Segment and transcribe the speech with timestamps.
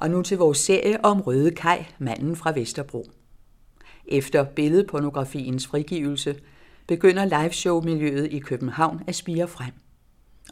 [0.00, 3.10] Og nu til vores serie om Røde Kaj, manden fra Vesterbro.
[4.06, 6.36] Efter billedpornografiens frigivelse
[6.86, 9.72] begynder liveshow-miljøet i København at spire frem.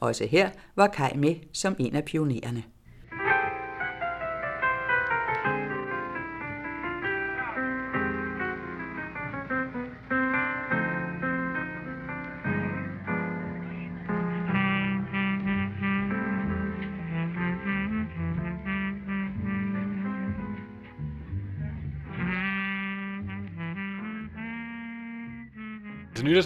[0.00, 2.62] Også her var Kaj med som en af pionererne.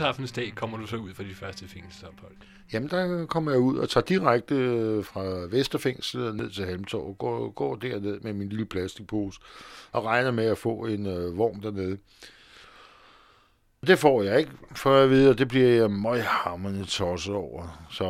[0.02, 2.36] Til nytårsaftens dag kommer du så ud for de første fængselsophold.
[2.72, 7.50] Jamen, der kommer jeg ud og tager direkte øh, fra Vesterfængslet ned til Halmtorv, går,
[7.50, 9.40] går derned med min lille plastikpose
[9.92, 11.98] og regner med at få en øh, vogn dernede.
[13.86, 17.86] Det får jeg ikke, for jeg ved, at det bliver jeg møghammerende tosset over.
[17.90, 18.04] Så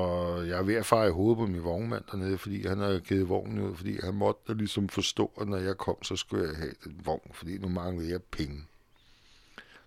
[0.49, 3.29] jeg er ved at fare i hovedet på min vognmand dernede, fordi han har givet
[3.29, 6.73] vognen ud, fordi han måtte ligesom forstå, at når jeg kom, så skulle jeg have
[6.85, 8.63] den vogn, fordi nu manglede jeg penge.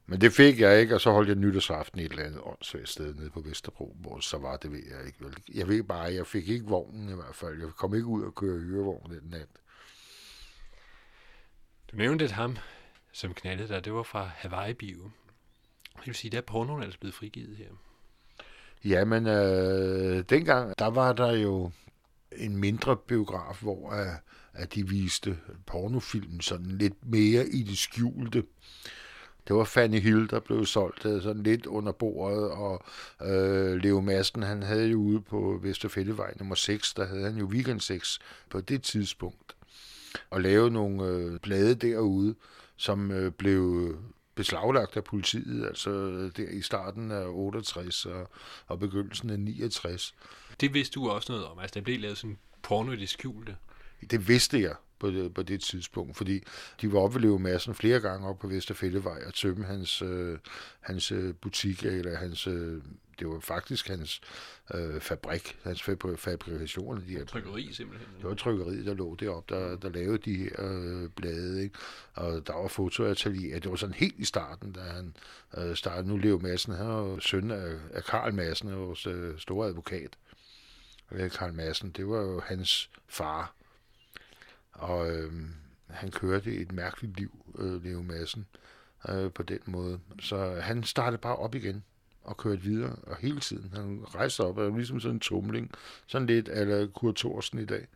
[0.07, 2.89] Men det fik jeg ikke, og så holdt jeg nytårsaften i et eller andet åndssvagt
[2.89, 5.25] sted nede på Vesterbro, hvor så var det ved jeg ikke.
[5.53, 7.59] Jeg ved bare, jeg fik ikke vognen i hvert fald.
[7.59, 9.47] Jeg kom ikke ud og køre hyrevogn den nat.
[11.91, 12.57] Du nævnte, ham,
[13.11, 15.03] som knaldede dig, det var fra Hawaii Bio.
[15.97, 17.69] Det vil sige, der er pornoen altså blevet frigivet her.
[18.83, 21.71] Jamen, øh, dengang, der var der jo
[22.31, 24.07] en mindre biograf, hvor øh,
[24.53, 28.43] at de viste pornofilm sådan lidt mere i det skjulte.
[29.47, 32.83] Det var Fanny Hill, der blev solgt øh, sådan lidt under bordet, og
[33.21, 37.45] øh, Leo Madsen, han havde jo ude på Vesterfældevej nummer 6, der havde han jo
[37.45, 39.55] weekend 6 på det tidspunkt,
[40.29, 42.35] og lavede nogle øh, blade derude,
[42.77, 43.95] som øh, blev
[44.35, 45.91] beslaglagt af politiet, altså
[46.37, 48.29] der i starten af 68 og,
[48.67, 50.15] og begyndelsen af 69.
[50.61, 53.55] Det vidste du også noget om, altså der blev lavet sådan porno i det skjulte.
[54.11, 56.43] Det vidste jeg på det, på det tidspunkt, fordi
[56.81, 60.37] de var oppe ved Leo Madsen flere gange op på Vesterfældevej og tømme hans, øh,
[60.79, 62.81] hans øh, butik, eller hans, øh,
[63.19, 64.21] det var faktisk hans
[64.73, 65.83] øh, fabrik, hans
[66.17, 66.97] fabrikation.
[66.97, 68.07] De her, trykkeri simpelthen.
[68.17, 71.75] Det var trykkeriet, der lå deroppe, der, der lavede de her øh, blade, ikke?
[72.13, 73.59] og der var fotoatelier.
[73.59, 75.15] Det var sådan helt i starten, da han
[75.57, 76.07] øh, startede.
[76.07, 80.17] Nu Leo Madsen, han var søn af, af Karl Madsen, vores øh, store advokat.
[81.09, 83.55] Karl Madsen, det var jo hans far,
[84.75, 85.31] og øh,
[85.89, 88.45] han kørte et mærkeligt liv, øh, Leo Madsen,
[89.09, 89.99] øh, på den måde.
[90.19, 91.83] Så han startede bare op igen
[92.23, 93.71] og kørte videre, og hele tiden.
[93.73, 95.71] Han rejste op, og ligesom sådan en tumling,
[96.07, 97.87] sådan lidt eller Kurt Thorsen i dag.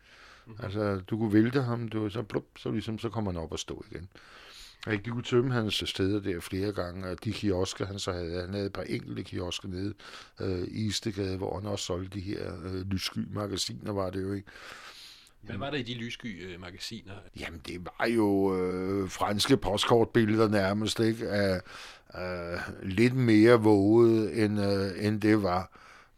[0.46, 0.66] Mm-hmm.
[0.66, 3.60] Altså, du kunne vælte ham, du så blup, så ligesom, så kom han op og
[3.60, 4.10] stå igen.
[4.88, 8.42] Og de kunne tømme hans steder der flere gange, og de kiosker, han så havde,
[8.42, 9.94] han havde et par enkelte kiosker nede
[10.40, 14.34] øh, i Istegade, hvor han også solgte de her øh, lyssky magasiner, var det jo
[14.34, 14.48] ikke.
[15.42, 17.14] Hvad var der i de lyssky øh, magasiner?
[17.40, 21.28] Jamen, det var jo øh, franske postkortbilleder nærmest, ikke?
[21.28, 21.62] Af,
[22.16, 25.72] øh, lidt mere våget, end, øh, end det var.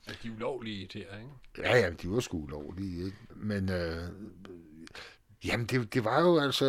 [0.08, 1.70] Ja, de ulovlige der, ikke?
[1.70, 3.18] Ja, ja, de var sgu ulovlige, ikke?
[3.36, 4.04] Men øh,
[5.46, 6.66] jamen, det, det var jo altså,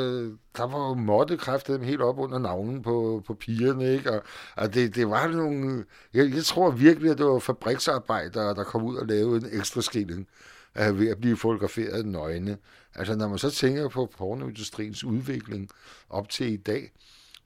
[0.57, 4.11] der var jo måttekræftet dem helt op under navnen på, på pigerne, ikke?
[4.13, 4.23] Og,
[4.57, 5.85] og det, det var nogle,
[6.15, 9.83] jeg, jeg tror virkelig, at det var fabriksarbejdere, der kom ud og lavede en ekstra
[9.83, 10.29] skilling
[10.75, 12.59] er ved at blive fotograferet nøgne.
[12.95, 15.71] Altså når man så tænker på pornoindustriens udvikling
[16.09, 16.93] op til i dag,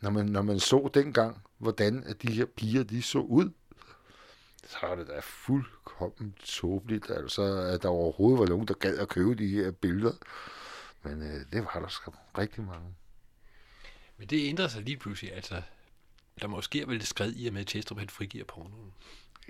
[0.00, 3.50] når man, når man så dengang, hvordan at de her piger de så ud,
[4.68, 9.08] så er det da fuldkommen tåbeligt, altså, at der overhovedet var nogen, der gad at
[9.08, 10.12] købe de her billeder.
[11.02, 12.88] Men øh, det var der sgu rigtig mange.
[14.18, 15.62] Men det ændrer sig lige pludselig, altså.
[16.40, 18.92] Der måske er vel det skred i, at med Testrup han frigiver pornoen.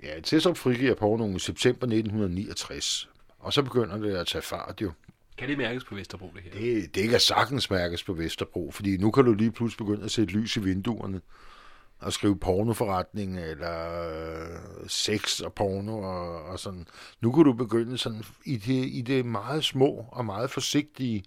[0.03, 3.09] Ja, Testrup frigiver pornoen i september 1969.
[3.47, 4.91] Og så begynder det at tage fart jo.
[5.37, 6.51] Kan det mærkes på Vesterbro, det her?
[6.51, 10.11] Det, det kan sagtens mærkes på Vesterbro, fordi nu kan du lige pludselig begynde at
[10.11, 11.21] sætte lys i vinduerne
[11.99, 16.87] og skrive pornoforretning eller øh, sex og porno og, og sådan.
[17.21, 21.23] Nu kan du begynde sådan i det, i det meget små og meget forsigtige.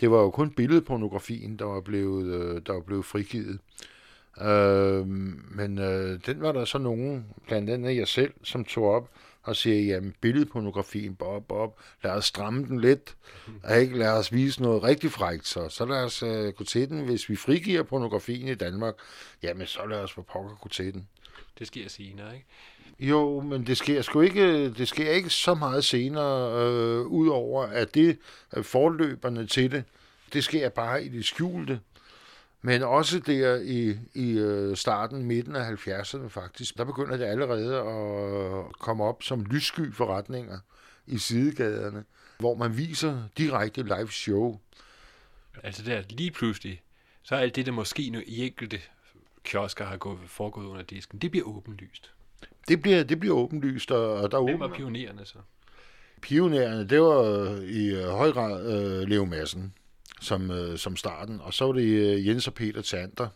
[0.00, 3.58] Det var jo kun billedpornografien, der var blevet, øh, der var blevet frigivet.
[4.40, 5.06] Øh,
[5.56, 9.10] men øh, den var der så nogen, blandt andet jeg selv, som tog op
[9.44, 13.16] og siger, jamen billedpornografien, Bob, Bob, lad os stramme den lidt,
[13.64, 16.88] og ikke lad os vise noget rigtig frækt, så, så lad os uh, gå til
[16.88, 17.04] den.
[17.04, 18.94] Hvis vi frigiver pornografien i Danmark,
[19.42, 21.08] jamen så lad os på pokker gå til den.
[21.58, 22.46] Det sker senere, ikke?
[23.00, 27.94] Jo, men det sker sgu ikke, det sker ikke så meget senere, øh, udover at
[27.94, 28.18] det
[28.56, 29.84] øh, forløberne til det,
[30.32, 31.80] det sker bare i det skjulte.
[32.66, 37.76] Men også der i, i øh, starten, midten af 70'erne faktisk, der begynder det allerede
[37.76, 40.58] at komme op som lyssky forretninger
[41.06, 42.04] i sidegaderne,
[42.38, 44.60] hvor man viser direkte live show.
[45.62, 46.82] Altså der lige pludselig,
[47.22, 48.80] så er alt det, der måske nu i enkelte
[49.44, 52.12] kiosker har gået, foregået under disken, det bliver åbenlyst.
[52.68, 55.38] Det bliver, det bliver åbenlyst, og, og der Hvem var pionererne så?
[56.22, 59.74] Pionererne, det var i øh, høj grad øh, Leo Madsen
[60.24, 63.28] som, øh, som starten, og så var det øh, Jens og Peter Tander,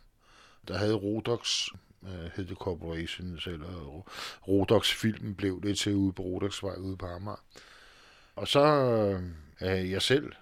[0.69, 1.69] der havde Rodox,
[2.03, 4.05] øh, hed det Corporation, eller
[4.49, 7.45] Rodox-filmen blev det til ude på Rodoxvej ude på Amager.
[8.37, 8.65] Og så
[9.61, 10.33] øh, jeg selv,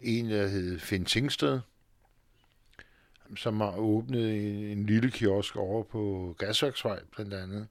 [0.00, 1.60] en der hed Finn Tingsted,
[3.36, 7.68] som har åbnet en, en lille kiosk over på Gasværksvej blandt andet.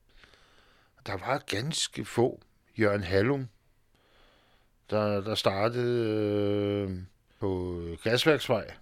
[1.05, 2.41] Der var ganske få.
[2.79, 3.47] Jørgen Hallum,
[4.89, 6.09] der, der startede
[6.89, 6.97] øh,
[7.43, 8.73] på øh, Gasværksvej.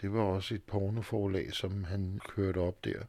[0.00, 3.02] Det var også et pornoforlag, som han kørte op der.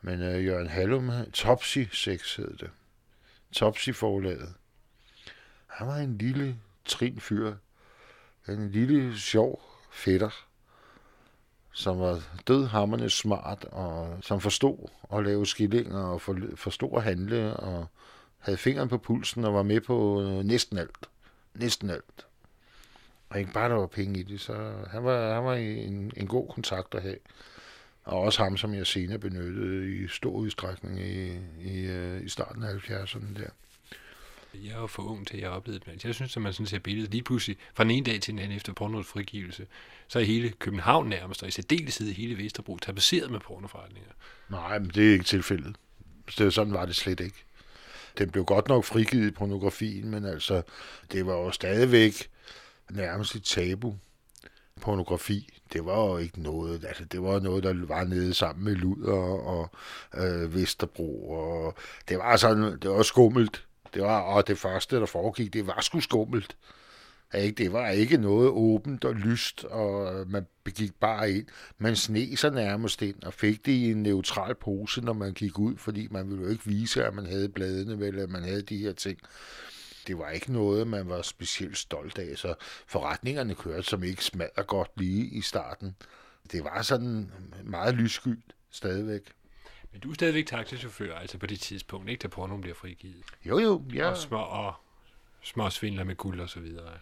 [0.00, 2.70] Men øh, Jørgen Hallum, Topsy 6 hed det.
[3.52, 4.54] Topsy forlaget.
[5.66, 7.54] Han var en lille trin fyr.
[8.48, 10.46] En lille sjov fætter,
[11.72, 17.56] som var dødhammerne smart, og som forstod at lave skillinger, og for, forstod at handle,
[17.56, 17.86] og
[18.38, 21.08] havde fingeren på pulsen, og var med på øh, næsten alt.
[21.54, 22.27] Næsten alt.
[23.30, 26.26] Og ikke bare der var penge i det, så han var, han var en, en
[26.26, 27.16] god kontakt at have.
[28.04, 32.62] Og også ham, som jeg senere benyttede i stor udstrækning i, i, øh, i starten
[32.62, 33.48] af 70'erne der.
[34.54, 36.04] Jeg jo for ung til, at jeg oplevede det.
[36.04, 38.38] Jeg synes, at man sådan ser billedet lige pludselig fra den ene dag til den
[38.38, 39.66] anden efter pornoens frigivelse,
[40.08, 44.10] så er hele København nærmest, og i særdeleshed hele Vesterbro, tapetseret med pornoforretninger.
[44.48, 45.76] Nej, men det er ikke tilfældet.
[46.38, 47.44] Det, sådan var det slet ikke.
[48.18, 50.62] Den blev godt nok frigivet i pornografien, men altså,
[51.12, 52.30] det var jo stadigvæk
[52.90, 53.94] nærmest et tabu.
[54.80, 58.74] Pornografi, det var jo ikke noget, altså det var noget, der var nede sammen med
[58.74, 59.70] Luder og
[60.14, 61.74] øh, Vesterbro, og
[62.08, 63.64] det var sådan, det var skummelt.
[63.94, 66.56] Det var, og det første, der foregik, det var sgu skummelt.
[67.34, 67.64] Ikke?
[67.64, 71.46] Det var ikke noget åbent og lyst, og man begik bare ind.
[71.78, 75.58] Man sne sig nærmest ind og fik det i en neutral pose, når man gik
[75.58, 78.62] ud, fordi man ville jo ikke vise, at man havde bladene, eller at man havde
[78.62, 79.18] de her ting.
[80.08, 82.54] Det var ikke noget, man var specielt stolt af, så
[82.86, 85.96] forretningerne kørte som ikke smadrer godt lige i starten.
[86.52, 87.32] Det var sådan
[87.64, 89.32] meget lysskyld stadigvæk.
[89.92, 93.24] Men du er stadigvæk taxichauffør, altså på det tidspunkt, ikke da pornoen bliver frigivet.
[93.44, 94.10] Jo, jo, ja.
[94.10, 94.74] Og små, og
[95.42, 96.92] små svindler med guld og så videre.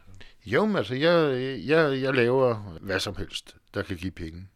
[0.47, 1.32] Jo, men altså, jeg,
[1.67, 4.49] jeg, jeg laver hvad som helst, der kan give penge.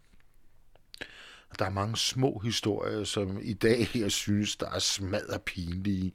[1.59, 6.13] Der er mange små historier, som i dag jeg synes, der er smadret pinlige,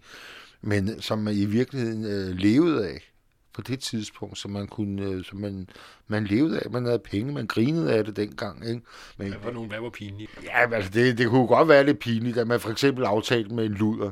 [0.61, 3.11] men som man i virkeligheden øh, levede af
[3.53, 5.69] på det tidspunkt, som man kunne, øh, som man,
[6.07, 8.69] man levede af, man havde penge, man grinede af det dengang.
[8.69, 8.81] Ikke?
[9.17, 10.31] Men, Hvad var nogen, hvad var pinligt?
[10.43, 13.65] Ja, altså det, det kunne godt være lidt pinligt, at man for eksempel aftalte med
[13.65, 14.11] en luder,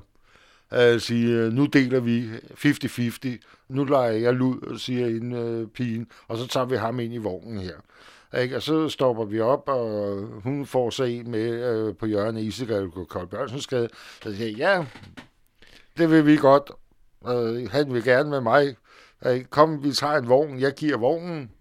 [0.70, 3.38] at sige, øh, nu deler vi 50-50,
[3.70, 7.18] nu leger jeg lud, siger en øh, pigen, og så tager vi ham ind i
[7.18, 7.76] vognen her.
[8.42, 8.56] Ikke?
[8.56, 12.44] Og så stopper vi op, og hun får sig en med øh, på hjørnet af
[12.44, 13.90] Isegade og Kold Børnsensgade.
[14.24, 14.86] Så siger jeg, ja,
[15.98, 16.72] det vil vi godt.
[17.28, 18.76] Øh, han vil gerne med mig.
[19.32, 19.50] Ikke?
[19.50, 21.52] Kom, vi tager en vogn, jeg giver vognen.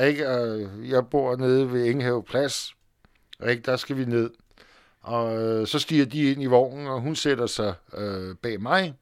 [0.00, 0.28] Ikke?
[0.28, 2.74] Øh, jeg bor nede ved Ingehave Plads.
[3.48, 3.62] Ikke?
[3.62, 4.30] Der skal vi ned.
[5.00, 8.94] Og øh, så stiger de ind i vognen, og hun sætter sig øh, bag mig.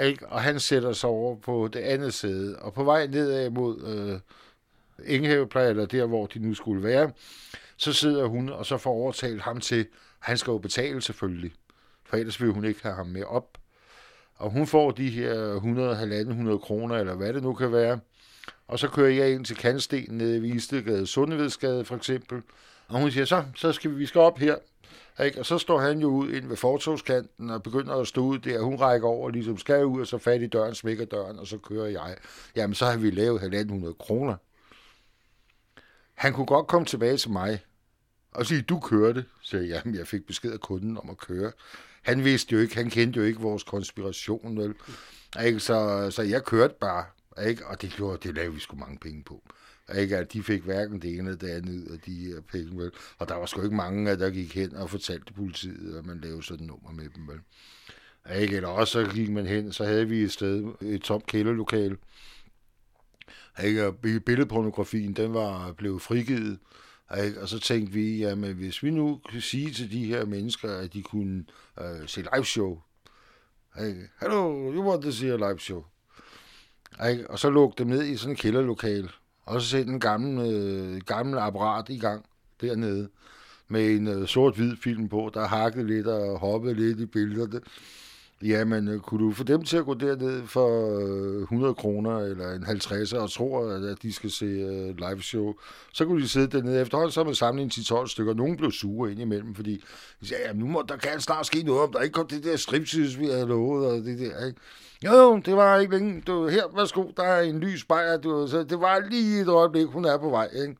[0.00, 0.26] Ikke?
[0.26, 2.58] Og han sætter sig over på det andet sæde.
[2.58, 4.20] Og på vej nedad mod øh,
[5.06, 7.12] Ingehaveplads, eller der, hvor de nu skulle være,
[7.76, 9.86] så sidder hun og så får overtalt ham til,
[10.18, 11.52] han skal jo betale selvfølgelig,
[12.04, 13.58] for ellers vil hun ikke have ham med op.
[14.36, 15.56] Og hun får de her
[16.54, 18.00] 100-100 kroner, eller hvad det nu kan være.
[18.68, 22.42] Og så kører jeg ind til Kandsten nede i Istedgade, Sundevedsgade for eksempel.
[22.88, 24.56] Og hun siger, så, så skal vi, vi skal op her.
[25.24, 25.38] Ikke?
[25.40, 28.60] Og så står han jo ud ind ved fortogskanten og begynder at stå ud der.
[28.60, 31.46] Hun rækker over og ligesom skal ud, og så fat i døren, smækker døren, og
[31.46, 32.16] så kører jeg.
[32.56, 34.36] Jamen, så har vi lavet 1.500 kroner.
[36.14, 37.60] Han kunne godt komme tilbage til mig
[38.32, 39.24] og sige, du kørte.
[39.42, 41.52] Så jeg, jamen, jeg fik besked af kunden om at køre.
[42.04, 44.74] Han vidste jo ikke, han kendte jo ikke vores konspiration, vel?
[45.44, 45.60] Ikke?
[45.60, 47.04] Så, så jeg kørte bare,
[47.46, 47.66] ikke?
[47.66, 49.42] og det gjorde, det lavede vi sgu mange penge på.
[49.98, 52.90] Ikke, at de fik hverken det ene eller det andet af de her penge, vel?
[53.18, 56.42] Og der var sgu ikke mange, der gik hen og fortalte politiet, at man lavede
[56.42, 57.40] sådan nummer med dem, vel?
[58.40, 58.56] Ikke?
[58.56, 61.96] Eller også så gik man hen, så havde vi et sted, et tomt kælderlokale.
[63.64, 63.86] Ikke?
[63.86, 66.58] Og billedpornografien, den var blevet frigivet.
[67.24, 67.40] Ikke?
[67.40, 70.92] Og så tænkte vi, jamen hvis vi nu kunne sige til de her mennesker, at
[70.92, 71.44] de kunne
[71.80, 72.78] øh, se live show.
[73.86, 74.08] Ikke?
[74.20, 75.84] Hello, you want to see a live show?
[77.10, 77.30] Ikke?
[77.30, 79.08] Og så lukke dem ned i sådan et kælderlokale.
[79.44, 82.24] Og så sætte en gammel, øh, gammel apparat i gang
[82.60, 83.08] dernede
[83.68, 87.60] med en øh, sort-hvid film på, der hakkede lidt og hoppede lidt i billederne.
[88.44, 90.98] Jamen, øh, kunne du få dem til at gå derned for
[91.36, 95.54] øh, 100 kroner eller en 50'er og tror, at de skal se uh, live show,
[95.92, 98.34] så kunne de sidde dernede efterhånden, så man samlet en 10-12 stykker.
[98.34, 99.84] Nogen blev sure ind imellem, fordi
[100.20, 102.44] de sagde, jamen, nu må, der kan snart ske noget, om der ikke kom det
[102.44, 104.60] der striptease, vi havde lovet, og det der, ikke?
[105.04, 106.20] Jo, det var ikke længe.
[106.26, 109.86] Du, her, værsgo, der er en lys bajer, du, så det var lige et øjeblik,
[109.86, 110.76] hun er på vej, ikke?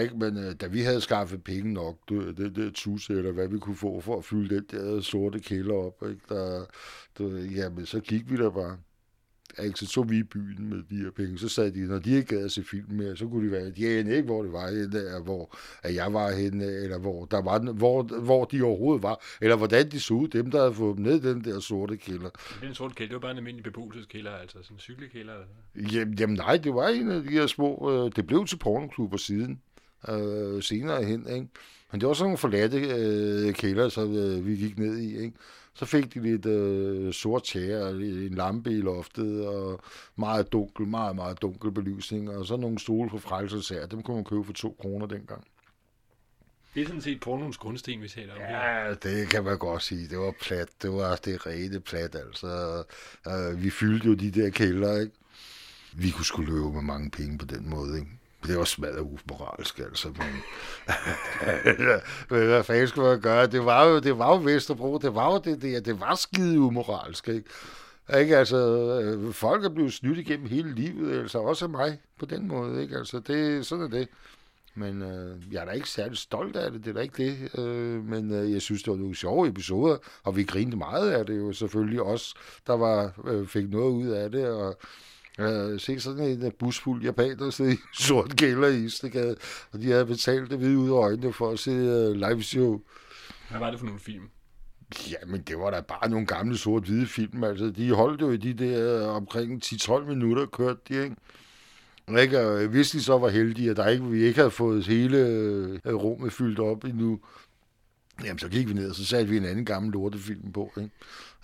[0.00, 0.16] Ikke?
[0.16, 3.58] Men øh, da vi havde skaffet penge nok, du, det der tusse, eller hvad vi
[3.58, 6.20] kunne få for at fylde den der sorte kælder op, ikke?
[6.28, 6.64] Der,
[7.18, 8.76] du, jamen, så gik vi der bare.
[9.58, 9.78] Ikke?
[9.78, 11.38] Så tog vi i byen med de her penge.
[11.38, 13.70] Så sad de, når de ikke gad at se film mere, så kunne de være,
[13.70, 17.42] de anede ikke, hvor det var henne, hvor at jeg var henne, eller hvor, der
[17.42, 20.96] var, hvor, hvor de overhovedet var, eller hvordan de så ud, dem, der havde fået
[20.96, 22.30] dem ned den der sorte kælder.
[22.60, 25.34] Den sorte kælder, det var bare en almindelig beboelseskælder, altså sådan en cykelkælder?
[25.92, 29.16] Jamen, jamen nej, det var en af de her små, øh, det blev til pornoklubber
[29.16, 29.60] siden
[30.08, 31.26] øh, senere hen.
[31.28, 31.48] Ikke?
[31.92, 35.18] Men det var sådan nogle forladte øh, kælder, som øh, vi gik ned i.
[35.18, 35.36] Ikke?
[35.74, 39.80] Så fik de lidt øh, sort tjære, en lampe i loftet, og
[40.16, 43.86] meget dunkel, meget, meget dunkel belysning, og så nogle stole på frelsesær.
[43.86, 45.44] Dem kunne man købe for to kroner dengang.
[46.74, 50.08] Det er sådan set pornoens grundsten, vi taler om Ja, det kan man godt sige.
[50.08, 50.68] Det var plat.
[50.82, 52.84] Det var det rene plat, altså.
[53.28, 55.12] Øh, vi fyldte jo de der kælder, ikke?
[55.92, 58.10] Vi kunne sgu løbe med mange penge på den måde, ikke?
[58.46, 60.08] Det var smadret umoralsk, altså.
[62.30, 63.46] Men, hvad fanden skulle man gøre?
[63.46, 66.60] Det var jo, det var jo Vesterbro, det var jo det der, det var skide
[66.60, 67.48] umoralsk, ikke?
[68.18, 68.56] Ikke, altså,
[69.02, 72.82] øh, folk er blevet snydt igennem hele livet, altså også af mig på den måde,
[72.82, 72.96] ikke?
[72.96, 74.08] Altså, det, sådan er det.
[74.74, 77.58] Men øh, jeg er da ikke særlig stolt af det, det er da ikke det.
[77.58, 81.26] Øh, men øh, jeg synes, det var nogle sjove episoder, og vi grinte meget af
[81.26, 82.34] det jo selvfølgelig også,
[82.66, 84.78] der var, øh, fik noget ud af det, og
[85.38, 89.36] Øh, se sådan en uh, busfuld japaner sidde i sort gælder i Istegade,
[89.72, 92.80] og de havde betalt det hvide ud af øjnene for at se uh, live show.
[93.50, 94.24] Hvad var det for nogle film?
[95.10, 97.44] Ja, men det var da bare nogle gamle sort-hvide film.
[97.44, 101.16] Altså, de holdt jo i de der uh, omkring 10-12 minutter, kørte de, ikke?
[102.20, 102.40] Ikke?
[102.40, 106.32] Og hvis de så var heldige, at der ikke, vi ikke havde fået hele rummet
[106.32, 107.20] fyldt op endnu,
[108.24, 110.90] Jamen, så gik vi ned, og så satte vi en anden gammel lortefilm på, ikke?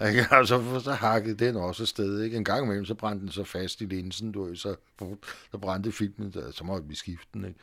[0.08, 0.26] ikke?
[0.30, 2.36] Altså, så hakkede den også afsted, ikke?
[2.36, 4.76] En gang imellem, så brændte den så fast i linsen, du så,
[5.50, 7.60] så brændte filmen, der, så måtte vi skifte den, ikke?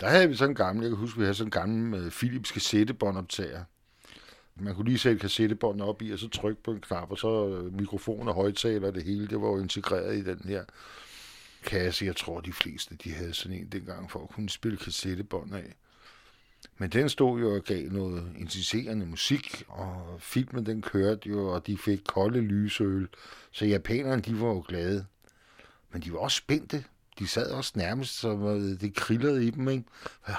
[0.00, 2.10] Der havde vi sådan en gammel, jeg kan huske, vi havde sådan en gammel uh,
[2.10, 3.64] Philips kassettebåndoptager.
[4.56, 7.44] Man kunne lige sætte kassettebåndet op i, og så trykke på en knap, og så
[7.44, 10.64] uh, mikrofon og højtaler det hele, det var jo integreret i den her
[11.64, 12.04] kasse.
[12.04, 15.74] Jeg tror, de fleste, de havde sådan en dengang, for at kunne spille kassettebånd af.
[16.78, 21.66] Men den stod jo og gav noget insisterende musik, og filmen den kørte jo, og
[21.66, 23.08] de fik kolde lysøl.
[23.52, 25.06] Så japanerne, de var jo glade.
[25.92, 26.84] Men de var også spændte.
[27.18, 28.28] De sad også nærmest, så
[28.80, 29.84] det krillede i dem, ikke?
[30.26, 30.34] Ah,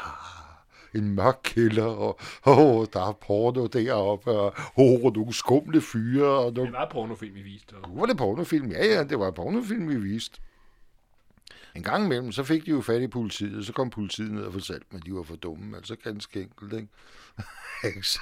[0.95, 6.27] en mørk kælder, og oh, der er porno deroppe, og oh, nogle skumle fyre.
[6.27, 6.71] Og nogle...
[6.71, 7.73] Det var pornofilm, vi viste.
[7.73, 7.99] Og...
[7.99, 8.71] Var det pornofilm?
[8.71, 10.39] Ja, ja, det var pornofilm, vi viste.
[11.75, 14.43] En gang imellem, så fik de jo fat i politiet, og så kom politiet ned
[14.43, 16.73] og fortalte mig, at de var for dumme, altså ganske enkelt,
[17.85, 18.03] ikke?
[18.03, 18.19] så,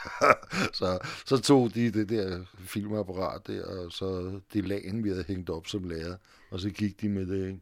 [0.73, 5.49] så, så tog de det der filmapparat der, og så det lagen, vi havde hængt
[5.49, 6.15] op som lærer,
[6.51, 7.59] og så gik de med det, ikke?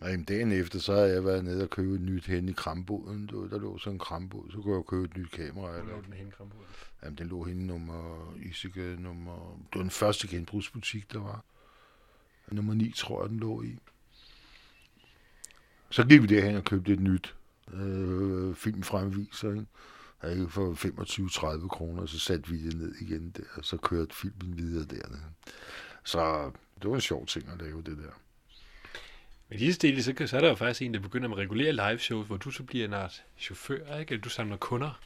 [0.00, 2.52] Og jamen, dagen efter, så har jeg været nede og købe et nyt hen i
[2.52, 3.28] kramboden.
[3.50, 5.80] Der lå sådan en krambod, så kunne jeg købe et nyt kamera.
[5.80, 6.66] Hvor lå den hen kramboden?
[7.02, 9.58] Jamen, den lå henne nummer, Isike, nummer...
[9.72, 11.44] Det var den første genbrugsbutik, der var.
[12.50, 13.78] Nummer 9, tror jeg, den lå i.
[15.90, 17.34] Så gik vi derhen og købte et nyt
[17.74, 19.66] øh, filmfremviser, ikke?
[20.30, 20.72] Ikke for
[21.64, 25.22] 25-30 kroner, så satte vi det ned igen der, og så kørte filmen videre dernede.
[26.04, 26.50] Så
[26.82, 28.12] det var en sjov ting at lave det der.
[29.48, 31.98] Men lige stille, så, så er der jo faktisk en, der begynder med regulære live
[31.98, 34.12] shows, hvor du så bliver en art chauffør, ikke?
[34.12, 35.00] Eller du samler kunder.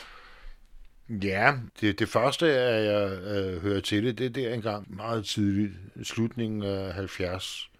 [1.08, 5.24] Ja, det, det første, at jeg øh, hører til det, det er der engang meget
[5.24, 5.72] tidligt,
[6.02, 7.70] slutningen af 70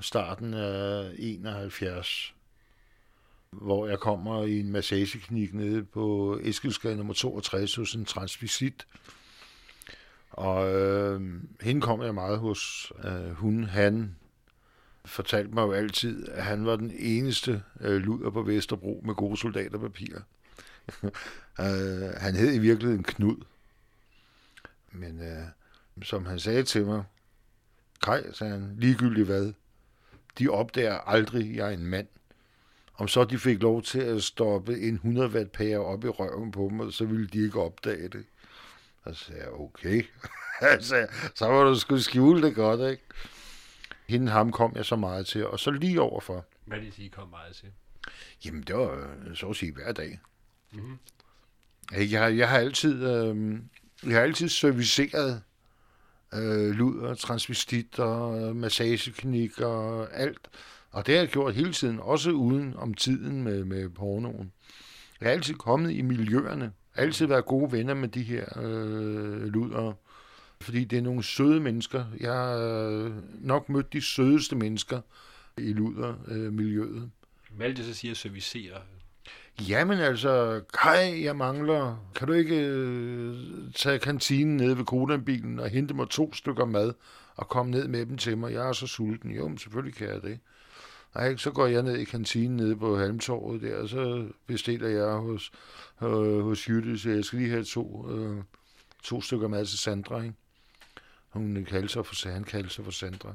[0.00, 2.34] starten af 71,
[3.50, 8.86] hvor jeg kommer i en massageklinik nede på Eskildsgade nummer 62 hos en transvisit.
[10.30, 11.20] Og øh,
[11.60, 12.92] hende kom jeg meget hos.
[13.04, 14.16] Øh, hun, han,
[15.04, 19.36] fortalte mig jo altid, at han var den eneste øh, luder på Vesterbro med gode
[19.36, 20.20] soldaterpapirer.
[21.60, 23.44] øh, han hed i virkeligheden Knud.
[24.92, 25.46] Men øh,
[26.02, 27.04] som han sagde til mig,
[28.02, 29.52] Kaj, sagde han, ligegyldigt hvad,
[30.38, 32.06] de opdager aldrig, jeg er en mand.
[32.96, 36.52] Om så de fik lov til at stoppe en 100 watt pære op i røven
[36.52, 38.24] på mig, så ville de ikke opdage det.
[39.02, 40.02] Og så sagde jeg, okay.
[40.60, 43.02] altså, så var du skulle skjule det godt, ikke?
[44.08, 46.46] Hende ham kom jeg så meget til, og så lige overfor.
[46.64, 47.68] Hvad det sige, kom meget til?
[48.44, 50.20] Jamen, det var så at sige hver dag.
[50.72, 50.98] Mm-hmm.
[51.92, 53.58] Jeg, jeg har altid øh,
[54.06, 55.42] Jeg har altid serviceret
[56.34, 60.48] øh, luder, transvestitter, massageklinikker, og alt.
[60.90, 64.52] Og det har jeg gjort hele tiden, også uden om tiden med, med pornoen.
[65.20, 66.72] Jeg er altid kommet i miljøerne.
[66.94, 69.94] Altid været gode venner med de her øh, ludere.
[70.60, 72.04] Fordi det er nogle søde mennesker.
[72.20, 75.00] Jeg har øh, nok mødt de sødeste mennesker
[75.58, 76.96] i ludermiljøet.
[76.96, 78.76] Øh, Hvad så siger at servicere?
[79.60, 81.96] Jamen altså, Kai, jeg mangler.
[82.14, 83.36] Kan du ikke øh,
[83.74, 86.92] tage kantinen ned ved Kodan-bilen og hente mig to stykker mad
[87.36, 88.52] og komme ned med dem til mig?
[88.52, 89.30] Jeg er så sulten.
[89.30, 90.38] Jo, men selvfølgelig kan jeg det.
[91.14, 95.12] Nej, så går jeg ned i kantinen nede på Halmtorvet der, og så bestiller jeg
[95.12, 95.52] hos,
[96.02, 98.42] øh, hos Jytte, så jeg skal lige have to, øh,
[99.02, 100.34] to stykker mad til Sandra, ikke?
[101.28, 103.34] Hun kaldte sig for, han kaldte sig for Sandra.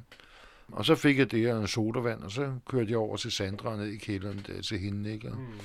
[0.72, 3.78] Og så fik jeg det her en sodavand, og så kørte jeg over til Sandra
[3.78, 5.32] ned i kælderen der, til hende, ikke?
[5.32, 5.60] Og, mm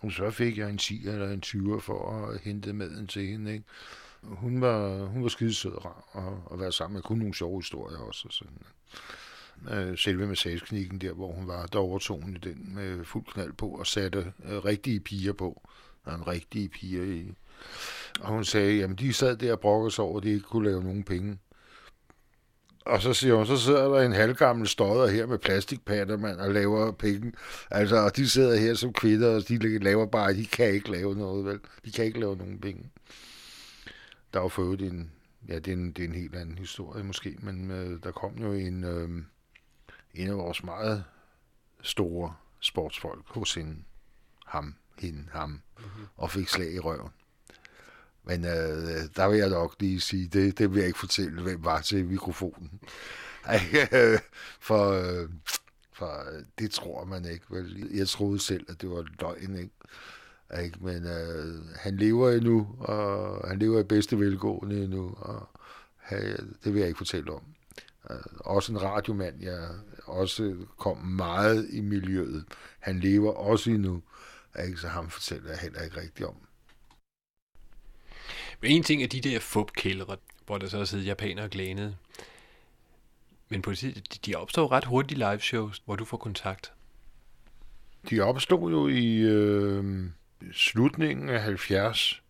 [0.00, 3.52] og så fik jeg en 10 eller en 20 for at hente maden til hende,
[3.52, 3.64] ikke?
[4.22, 7.98] Hun var, hun var skide og og, at være sammen med kun nogle sjove historier
[7.98, 8.28] også.
[8.28, 8.58] Og sådan.
[9.70, 13.68] Øh, selve massageklinikken der, hvor hun var, der overtog hun den med fuld knald på
[13.68, 15.62] og satte øh, rigtige piger på.
[16.04, 17.34] Der en rigtige piger i.
[18.20, 20.68] Og hun sagde, jamen de sad der og brokkede sig over, at de ikke kunne
[20.68, 21.38] lave nogen penge.
[22.86, 26.52] Og så siger hun, så sidder der en halvgammel stodder her med plastikpatter, mand, og
[26.52, 27.32] laver penge.
[27.70, 31.14] Altså, og de sidder her som kvinder, og de laver bare, de kan ikke lave
[31.14, 31.60] noget, vel?
[31.84, 32.90] De kan ikke lave nogen penge.
[34.34, 35.12] Der var for en,
[35.48, 38.38] ja, det er en, det er en helt anden historie måske, men øh, der kom
[38.38, 39.08] jo en, øh,
[40.14, 41.04] en af vores meget
[41.82, 43.76] store sportsfolk hos hende,
[44.46, 46.06] ham, hende, ham, mm-hmm.
[46.16, 47.10] og fik slag i røven.
[48.26, 51.64] Men øh, der vil jeg nok lige sige, det, det vil jeg ikke fortælle, hvem
[51.64, 52.70] var til mikrofonen.
[54.68, 55.28] for, øh,
[55.92, 57.44] for øh, det tror man ikke.
[57.50, 57.90] Vel?
[57.94, 59.74] Jeg troede selv, at det var løgn, ikke?
[60.62, 60.78] ikke?
[60.80, 65.48] Men øh, han lever endnu, og han lever i bedste velgående endnu, og
[66.02, 67.42] hey, det vil jeg ikke fortælle om.
[68.10, 69.68] Øh, også en radiomand, jeg
[70.04, 72.44] også kom meget i miljøet.
[72.80, 74.02] Han lever også endnu,
[74.66, 74.76] ikke?
[74.76, 76.36] så ham fortæller jeg heller ikke rigtigt om.
[78.60, 80.16] Men en ting er de der fubkældre,
[80.46, 81.96] hvor der så sidder japanere og glænede.
[83.48, 86.72] Men politiet, de opstår ret hurtigt live shows, hvor du får kontakt.
[88.10, 90.04] De opstod jo i øh,
[90.52, 92.22] slutningen af 70.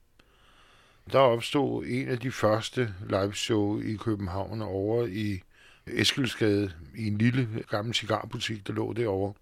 [1.13, 5.41] Der opstod en af de første live show i København over i
[5.87, 9.33] Eskilsgade, i en lille gammel cigarbutik, der lå derovre,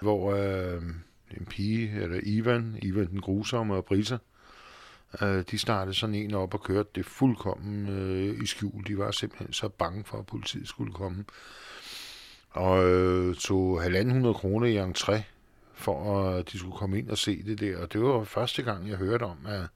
[0.00, 0.82] hvor øh,
[1.40, 4.16] en pige, eller Ivan, Ivan den grusomme og Brisa,
[5.22, 8.86] Øh, de startede sådan en op og kørte det fuldkommen øh, i skjul.
[8.86, 11.24] De var simpelthen så bange for, at politiet skulle komme.
[12.50, 15.22] Og øh, tog 1.500 kroner i entré,
[15.74, 17.78] for at de skulle komme ind og se det der.
[17.78, 19.66] Og det var første gang, jeg hørte om, at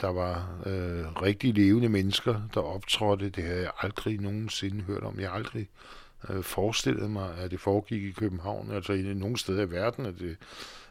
[0.00, 3.28] der var øh, rigtig levende mennesker, der optrådte.
[3.28, 5.20] Det havde jeg aldrig nogensinde hørt om.
[5.20, 5.68] Jeg har aldrig
[6.30, 10.14] øh, forestillet mig, at det foregik i København, altså i nogle steder i verden, at
[10.18, 10.36] det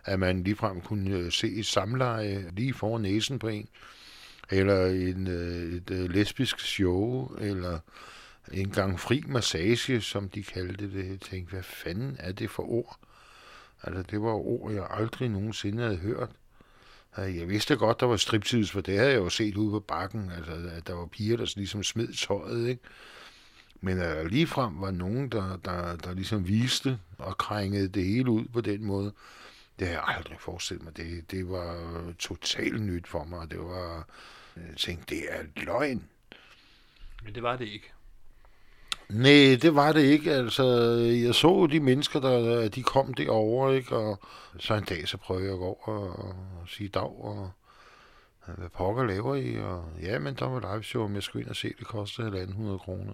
[0.05, 3.67] at man ligefrem kunne øh, se et samleje lige foran næsen på en,
[4.49, 7.79] eller en, øh, et øh, lesbisk show, eller
[8.51, 11.09] en gang fri massage, som de kaldte det.
[11.09, 12.99] Jeg tænkte, hvad fanden er det for ord?
[13.83, 16.29] Altså, det var ord, jeg aldrig nogensinde havde hørt.
[17.17, 20.31] Jeg vidste godt, der var striptease, for det havde jeg jo set ude på bakken.
[20.37, 22.81] Altså, at der var piger, der ligesom smed tøjet, ikke?
[23.81, 28.31] Men at der ligefrem var nogen, der, der, der ligesom viste og krængede det hele
[28.31, 29.13] ud på den måde,
[29.79, 30.97] det har jeg aldrig forestillet mig.
[30.97, 33.51] Det, det var totalt nyt for mig.
[33.51, 34.07] Det var,
[34.55, 36.03] jeg tænkte, det er løgn.
[37.23, 37.91] Men det var det ikke.
[39.09, 40.31] Nej, det var det ikke.
[40.31, 40.63] Altså,
[41.23, 43.95] jeg så de mennesker, der de kom derover, ikke?
[43.95, 44.19] Og
[44.59, 46.25] så en dag, så prøvede jeg at gå over og,
[46.61, 47.51] og sige dag, og
[48.57, 49.57] hvad pokker laver I?
[49.57, 52.43] Og ja, men der var live show, om jeg skulle ind og se, det kostede
[52.43, 53.13] 1.500 kroner.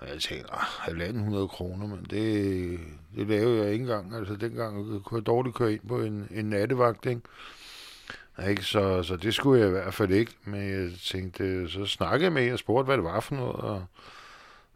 [0.00, 2.80] Og jeg tænkte, ah, 1.500 kroner, men det,
[3.16, 4.14] det lavede jeg ikke engang.
[4.14, 7.20] Altså dengang kunne jeg dårligt køre ind på en, en nattevagt, ikke?
[8.48, 8.62] Ikke?
[8.62, 10.32] Så, så det skulle jeg i hvert fald ikke.
[10.44, 13.54] Men jeg tænkte, så snakkede jeg med en og spurgte, hvad det var for noget.
[13.54, 13.86] Og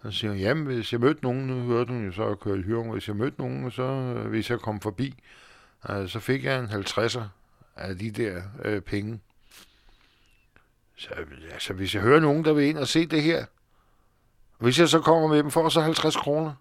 [0.02, 2.58] så siger jeg, jamen hvis jeg mødte nogen, nu hørte hun jo så at køre
[2.58, 5.14] i hyring, hvis jeg mødte nogen, så hvis jeg kom forbi,
[5.90, 7.22] øh, så fik jeg en 50'er
[7.76, 9.20] af de der øh, penge.
[10.96, 11.08] Så
[11.52, 13.44] altså, hvis jeg hører nogen, der vil ind og se det her,
[14.59, 16.53] hvis jeg så kommer med dem, får så 50 kroner.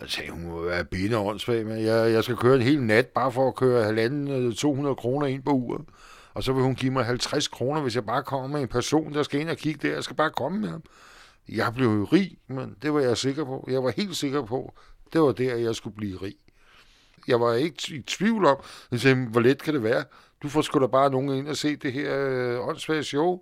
[0.00, 3.06] Jeg sagde, hun må være binde åndssvag, men jeg, jeg skal køre en hel nat,
[3.06, 5.84] bare for at køre halvanden øh, 200 kroner ind på uret.
[6.34, 9.14] Og så vil hun give mig 50 kroner, hvis jeg bare kommer med en person,
[9.14, 9.94] der skal ind og kigge der.
[9.94, 10.82] Jeg skal bare komme med ham.
[11.48, 13.68] Jeg blev jo rig, men det var jeg sikker på.
[13.70, 14.74] Jeg var helt sikker på,
[15.12, 16.36] det var der, jeg skulle blive rig.
[17.28, 18.56] Jeg var ikke i tvivl om,
[18.90, 20.04] jeg sagde, hvor let kan det være?
[20.42, 23.40] Du får sgu da bare nogen ind og se det her øh, åndssvage show.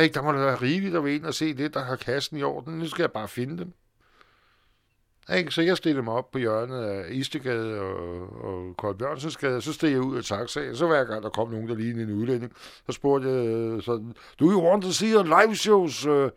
[0.00, 2.42] Ikke, der må være rigeligt at være ind og se det, der har kassen i
[2.42, 2.78] orden.
[2.78, 3.72] Nu skal jeg bare finde dem.
[5.36, 5.50] Ikke?
[5.50, 9.72] Så jeg stillede mig op på hjørnet af Istegade og, og Kold Bjørnsensgade, og så
[9.72, 10.76] steg jeg ud af taxaen.
[10.76, 12.52] Så hver gang der kom nogen, der lignede en udlænding,
[12.86, 16.06] så spurgte jeg øh, sådan, do you want to see a live shows?
[16.06, 16.30] Øh,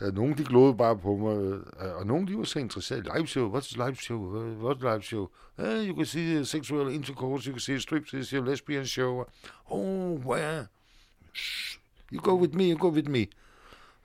[0.00, 3.02] ja, nogen de glodede bare på mig, øh, og nogen de var så interesserede.
[3.16, 4.18] Live show, what's live show?
[4.70, 5.28] What's live show?
[5.58, 9.24] Uh, you can see uh, sexual intercourse, you can see striptease, a lesbian show.
[9.70, 10.66] Oh, where?
[12.12, 13.26] You go with me, you go with me.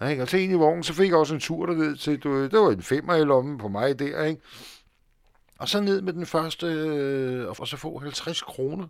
[0.01, 0.21] Ja, ikke?
[0.21, 2.59] Og så ind i vognen, så fik jeg også en tur derned til, du, det
[2.59, 4.41] var en femmer i lommen på mig der, ikke?
[5.59, 8.87] Og så ned med den første, øh, og så få 50 kroner.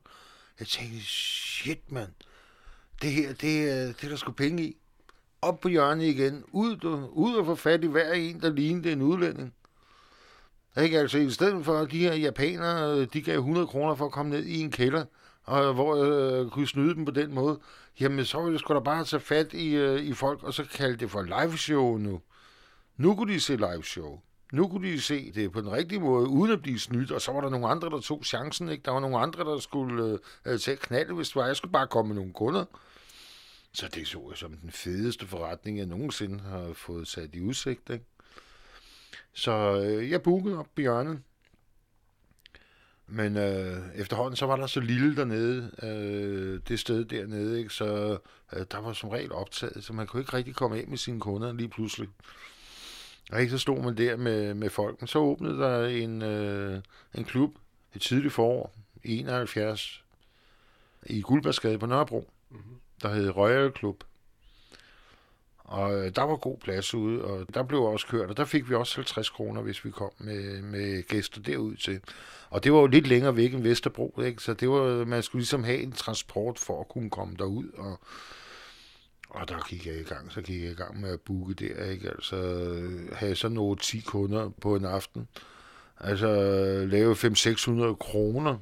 [0.59, 2.11] Jeg tænkte, shit, mand.
[3.01, 4.77] Det her, det, øh, det er der sgu penge i
[5.41, 8.91] op på hjørnet igen, ud, du, ud og få fat i hver en, der lignede
[8.91, 9.53] en udlænding.
[10.77, 10.99] Ikke?
[10.99, 14.11] Altså, i stedet for, at de her japanere, øh, de gav 100 kroner for at
[14.11, 15.05] komme ned i en kælder,
[15.43, 17.59] og hvor jeg øh, kunne snyde dem på den måde,
[17.99, 20.63] jamen så ville jeg sgu da bare tage fat i, øh, i folk, og så
[20.63, 22.21] kalde det for live show nu.
[22.97, 24.21] Nu kunne de se live show.
[24.51, 27.31] Nu kunne de se det på den rigtige måde, uden at blive snydt, og så
[27.31, 28.69] var der nogle andre, der tog chancen.
[28.69, 28.83] Ikke?
[28.85, 31.45] Der var nogle andre, der skulle øh, tage knald, hvis det var.
[31.45, 32.65] Jeg skulle bare komme med nogle kunder.
[33.73, 37.89] Så det så jeg som den fedeste forretning, jeg nogensinde har fået sat i udsigt.
[37.89, 38.05] Ikke?
[39.33, 41.23] Så øh, jeg bookede op bjørnen.
[43.11, 47.73] Men øh, efterhånden så var der så lille dernede, øh, det sted dernede, ikke?
[47.73, 48.17] så
[48.53, 51.19] øh, der var som regel optaget, så man kunne ikke rigtig komme af med sine
[51.19, 52.09] kunder lige pludselig.
[53.31, 55.01] Og ikke så stod man der med, med folk.
[55.01, 56.81] Men så åbnede der en, øh,
[57.15, 57.55] en klub
[57.95, 60.03] et tidligt forår, 71,
[61.05, 62.29] i Guldbergsgade på Nørrebro.
[62.49, 64.03] Mm-hmm der hed Royal Club.
[65.71, 68.69] Og øh, der var god plads ude, og der blev også kørt, og der fik
[68.69, 71.99] vi også 50 kroner, hvis vi kom med, med gæster derud til.
[72.49, 74.43] Og det var jo lidt længere væk end Vesterbro, ikke?
[74.43, 77.99] så det var, man skulle ligesom have en transport for at kunne komme derud, og,
[79.29, 81.85] og der gik jeg i gang, så gik jeg i gang med at booke der,
[81.85, 82.09] ikke?
[82.09, 85.27] altså øh, have sådan nogle 10 kunder på en aften,
[85.99, 88.57] altså øh, lave 500-600 kroner,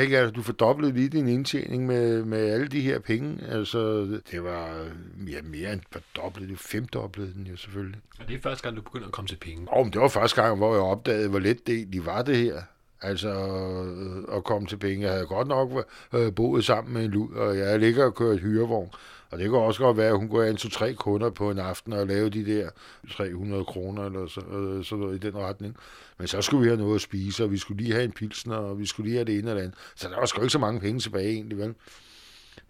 [0.00, 0.18] ikke?
[0.18, 3.38] Altså, du fordoblede lige din indtjening med, med alle de her penge.
[3.48, 4.86] Altså, det var
[5.28, 6.48] ja, mere end fordoblet.
[6.48, 8.00] Det femdoblede den jo selvfølgelig.
[8.20, 9.68] Og det er første gang, du begynder at komme til penge?
[9.76, 12.62] Men det var første gang, hvor jeg opdagede, hvor let det egentlig var det her.
[13.02, 15.04] Altså øh, at komme til penge.
[15.04, 15.70] Jeg havde godt nok
[16.12, 18.90] øh, boet sammen med en lud, og jeg ligger og kørt hyrevogn.
[19.32, 21.58] Og det kunne også godt være, at hun kunne have en to-tre kunder på en
[21.58, 22.70] aften og lave de der
[23.10, 25.76] 300 kroner eller så, øh, sådan noget i den retning.
[26.18, 28.56] Men så skulle vi have noget at spise, og vi skulle lige have en pilsner,
[28.56, 29.78] og vi skulle lige have det ene eller andet.
[29.94, 31.74] Så der var sgu ikke så mange penge tilbage egentlig, vel?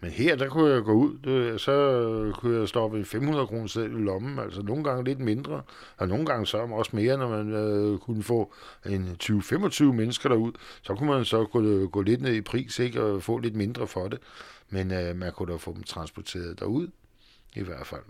[0.01, 3.67] Men her, der kunne jeg gå ud, det, så kunne jeg stoppe en 500 kroner
[3.67, 5.61] selv i lommen, altså nogle gange lidt mindre,
[5.97, 8.53] og nogle gange så også mere, når man øh, kunne få
[8.85, 13.01] en 20-25 mennesker derud, så kunne man så gå, gå lidt ned i pris, ikke,
[13.01, 14.19] og få lidt mindre for det.
[14.73, 16.87] Men øh, man kunne da få dem transporteret derud,
[17.55, 18.03] i hvert fald.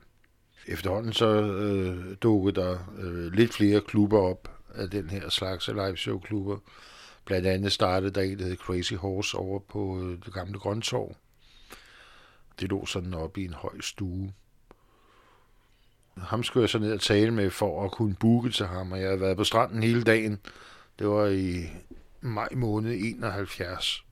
[0.67, 5.97] Efterhånden så øh, dukkede der øh, lidt flere klubber op af den her slags live
[5.97, 6.57] show klubber.
[7.25, 11.15] Blandt andet startede der en, der hed Crazy Horse over på øh, det gamle Grøntorv.
[12.59, 14.33] Det lå sådan oppe i en høj stue.
[16.17, 18.99] Ham skulle jeg så ned og tale med for at kunne booke til ham, og
[18.99, 20.39] jeg havde været på stranden hele dagen.
[20.99, 21.65] Det var i
[22.21, 24.05] maj måned 71.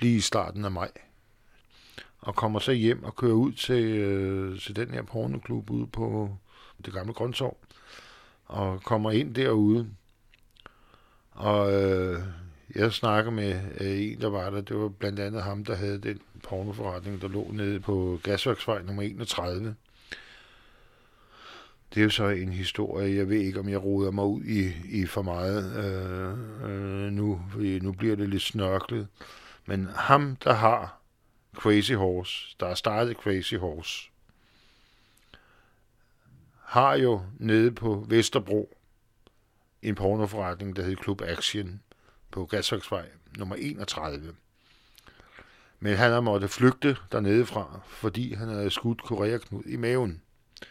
[0.00, 0.90] Lige i starten af maj
[2.26, 6.36] og kommer så hjem og kører ud til, øh, til den her pornoklub ude på
[6.84, 7.56] det gamle Grøntorv,
[8.46, 9.88] og kommer ind derude.
[11.30, 12.22] Og øh,
[12.74, 14.60] jeg snakker med øh, en, der var der.
[14.60, 19.02] Det var blandt andet ham, der havde den pornoforretning, der lå nede på Gasværksvej nummer
[19.02, 19.76] 31.
[21.94, 23.16] Det er jo så en historie.
[23.16, 26.30] Jeg ved ikke, om jeg roder mig ud i, i for meget øh,
[26.70, 29.06] øh, nu, fordi nu bliver det lidt snørklet.
[29.66, 31.05] Men ham, der har
[31.56, 34.10] Crazy Horse, der har startet Crazy Horse,
[36.62, 38.76] har jo nede på Vesterbro
[39.82, 41.82] en pornoforretning, der hedder Club Action
[42.30, 44.34] på Gasværksvej nummer 31.
[45.80, 50.22] Men han har måttet flygte dernede fra, fordi han havde skudt koreaknud i maven.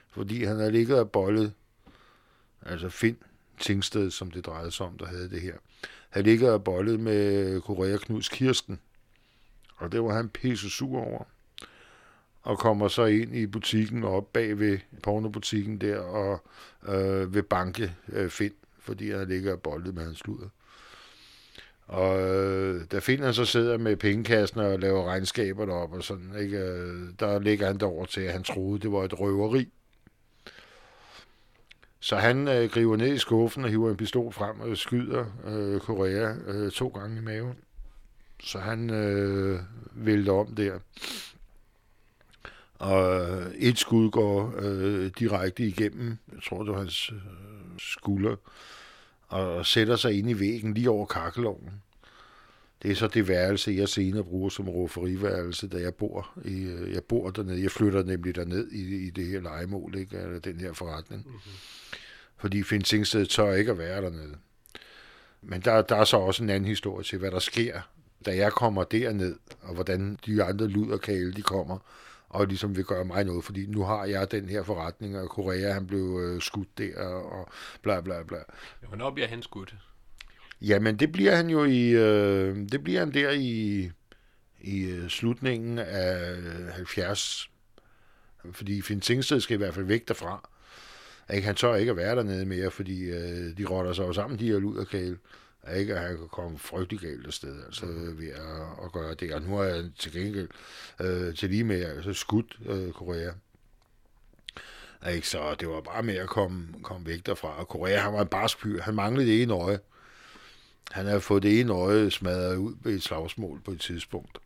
[0.09, 1.53] Fordi han havde ligget og bollet,
[2.61, 3.17] altså Finn
[3.59, 5.55] Tingsted, som det drejede sig om, der havde det her,
[6.09, 8.79] Han ligget og bollet med koreaknuds Kirsten.
[9.75, 11.23] Og det var han pisse sur over.
[12.41, 16.43] Og kommer så ind i butikken og op bag ved pornobutikken der og
[16.87, 20.49] øh, ved banke øh, Finn, fordi han ligger og boldet med hans luder.
[21.87, 26.35] Og øh, da Finn han så sidder med pengekassen og laver regnskaber derop og sådan,
[26.39, 29.69] ikke, øh, der ligger han derover til, at han troede, det var et røveri.
[31.99, 35.79] Så han øh, griber ned i skuffen og hiver en pistol frem og skyder øh,
[35.79, 37.55] Korea øh, to gange i maven.
[38.39, 39.59] Så han øh,
[39.91, 40.79] vælter om der.
[42.79, 47.17] Og et skud går øh, direkte igennem, jeg tror det var hans øh,
[47.77, 48.35] skulder,
[49.27, 51.81] og sætter sig ind i væggen lige over kakkelovnen.
[52.83, 56.93] Det er så det værelse, jeg senere bruger som roferiværelse, da jeg bor, i, øh,
[56.93, 57.61] jeg bor dernede.
[57.63, 60.17] Jeg flytter nemlig derned i, i det her legemål, ikke?
[60.17, 61.25] eller den her forretning.
[61.25, 61.39] Mm-hmm.
[62.37, 64.35] Fordi Finn Singsted tør ikke at være dernede.
[65.41, 67.81] Men der, der er så også en anden historie til, hvad der sker,
[68.25, 71.77] da jeg kommer derned, og hvordan de andre luderkale, de kommer,
[72.29, 75.73] og ligesom vil gøre mig noget, fordi nu har jeg den her forretning, og Korea,
[75.73, 77.49] han blev øh, skudt der, og
[77.81, 78.37] bla bla bla.
[78.87, 79.75] Hvornår bliver han skudt?
[80.61, 83.91] Jamen, det bliver han jo i, øh, det bliver han der i,
[84.61, 86.35] i øh, slutningen af
[86.73, 87.49] 70,
[88.51, 90.49] fordi Finn Tingsted skal i hvert fald væk derfra.
[91.33, 91.45] Ikke?
[91.45, 94.47] Han tør ikke at være dernede mere, fordi øh, de rotter sig jo sammen, de
[94.47, 95.17] her luderkale.
[95.73, 99.33] Ikke, at han kan komme frygtelig galt afsted, altså ved at, at gøre det.
[99.33, 100.49] Og nu har jeg til gengæld
[101.01, 103.31] øh, til lige med altså, skudt øh, Korea.
[105.11, 107.59] Ikke, så det var bare med at komme, komme væk derfra.
[107.59, 108.81] Og Korea, han var en barspyr.
[108.81, 109.79] Han manglede det ene øje.
[110.91, 114.37] Han havde fået det ene øje smadret ud ved et slagsmål på et tidspunkt.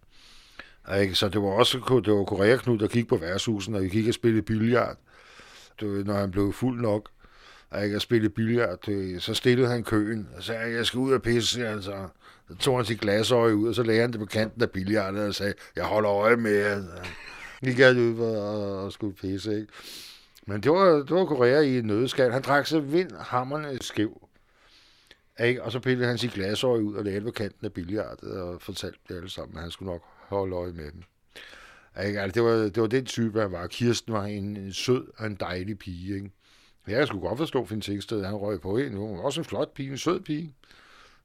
[0.99, 1.15] Ikke?
[1.15, 4.07] Så det var også det var Korea Knud, der gik på værtshusen, og vi gik
[4.07, 4.97] og spillede billard.
[5.79, 7.09] Det var, når han blev fuld nok
[7.69, 11.21] og ikke at spille billard, så stillede han køen, og sagde, jeg skal ud og
[11.21, 12.07] pisse, altså.
[12.49, 15.27] Så tog han sit glasøje ud, og så lagde han det på kanten af billardet
[15.27, 16.83] og sagde, jeg holder øje med jer.
[17.61, 19.73] Vi gik ud og, og skulle pisse, ikke?
[20.47, 22.31] Men det var, det var Korea i en nødskal.
[22.31, 24.27] Han trak sig vind hammerne skæv.
[25.43, 25.63] Ikke?
[25.63, 28.61] Og så pillede han sit glasøje ud og lagde det på kanten af billardet og
[28.61, 31.03] fortalte det alle sammen, at han skulle nok holde øje med dem.
[32.05, 32.21] Ikke?
[32.21, 33.67] Altså, det, var, det var den type, han var.
[33.67, 36.15] Kirsten var en, en sød og en dejlig pige.
[36.15, 36.31] Ikke?
[36.89, 38.97] Ja, Jeg skulle godt forstå Finn Tingsted, han røg på hende.
[38.97, 40.53] Hun var også en flot pige, en sød pige.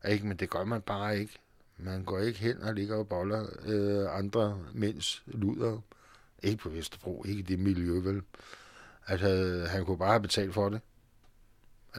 [0.09, 1.39] Ikke, men det gør man bare ikke.
[1.79, 5.79] Man går ikke hen og ligger og boller øh, andre mænds luder.
[6.43, 8.23] Ikke på Vesterbro, ikke i det miljø, vel.
[9.07, 10.81] Altså, øh, han kunne bare have betalt for det.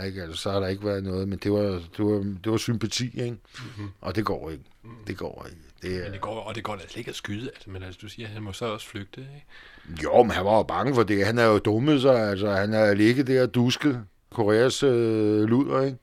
[0.03, 0.21] Ikke?
[0.21, 1.61] Altså, så har der ikke været noget, men det var,
[1.97, 3.37] det var, det var sympati, ikke?
[3.57, 3.89] Mm-hmm.
[4.01, 4.63] Og det går ikke.
[5.07, 5.61] Det går ikke.
[5.81, 8.09] Det, men det går, og det går altså ikke at skyde, altså, men altså, du
[8.09, 10.03] siger, at han må så også flygte, ikke?
[10.03, 11.25] Jo, men han var jo bange for det.
[11.25, 15.81] Han er jo dummet sig, altså han er ligget der og dusket Koreas øh, luder,
[15.81, 15.97] ikke?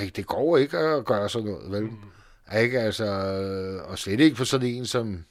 [0.00, 0.16] ikke?
[0.16, 1.82] Det går ikke at gøre sådan noget, vel?
[1.82, 2.58] Mm.
[2.58, 3.04] Ikke, altså,
[3.88, 5.24] og slet ikke for sådan en som,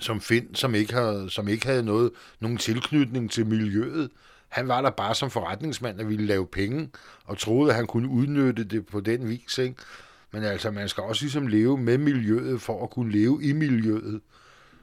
[0.00, 4.10] som Finn, som ikke, havde, som ikke havde noget, nogen tilknytning til miljøet.
[4.50, 6.90] Han var der bare som forretningsmand, der ville lave penge,
[7.24, 9.74] og troede, at han kunne udnytte det på den vis, ikke?
[10.32, 14.20] Men altså, man skal også ligesom leve med miljøet, for at kunne leve i miljøet.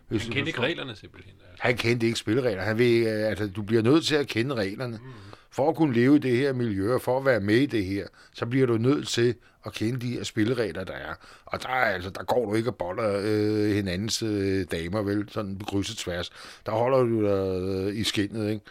[0.08, 1.34] Hvis han kendte ikke reglerne simpelthen.
[1.50, 1.64] Altså.
[1.64, 2.62] Han kendte ikke spilleregler.
[2.64, 4.98] Han ved, altså, du bliver nødt til at kende reglerne.
[4.98, 5.12] Mm.
[5.52, 7.86] For at kunne leve i det her miljø, og for at være med i det
[7.86, 11.14] her, så bliver du nødt til at kende de her spilleregler, der er.
[11.46, 15.30] Og der, er, altså, der går du ikke og boller øh, hinandens øh, damer, vel,
[15.30, 16.32] sådan på krydset tværs.
[16.66, 18.66] Der holder du dig øh, i skinnet, ikke?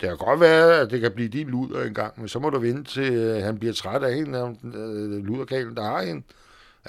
[0.00, 2.58] Det kan godt være, at det kan blive din luder engang, men så må du
[2.58, 6.22] vente til, at han bliver træt af hende, af øh, luderkalen, der har hende.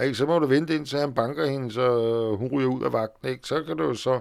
[0.04, 0.16] Ikke?
[0.16, 3.30] Så må du vente indtil han banker hende, så øh, hun ryger ud af vagten.
[3.30, 3.48] Ikke?
[3.48, 4.20] Så kan du så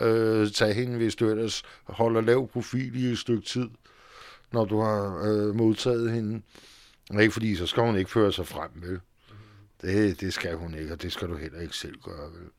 [0.00, 3.68] øh, tage hende, hvis du ellers holder lav profil i et stykke tid,
[4.52, 6.42] når du har øh, modtaget hende.
[7.20, 9.00] Ikke fordi, så skal hun ikke føre sig frem, vel?
[9.82, 12.50] Det, det skal hun ikke, og det skal du heller ikke selv gøre, vel?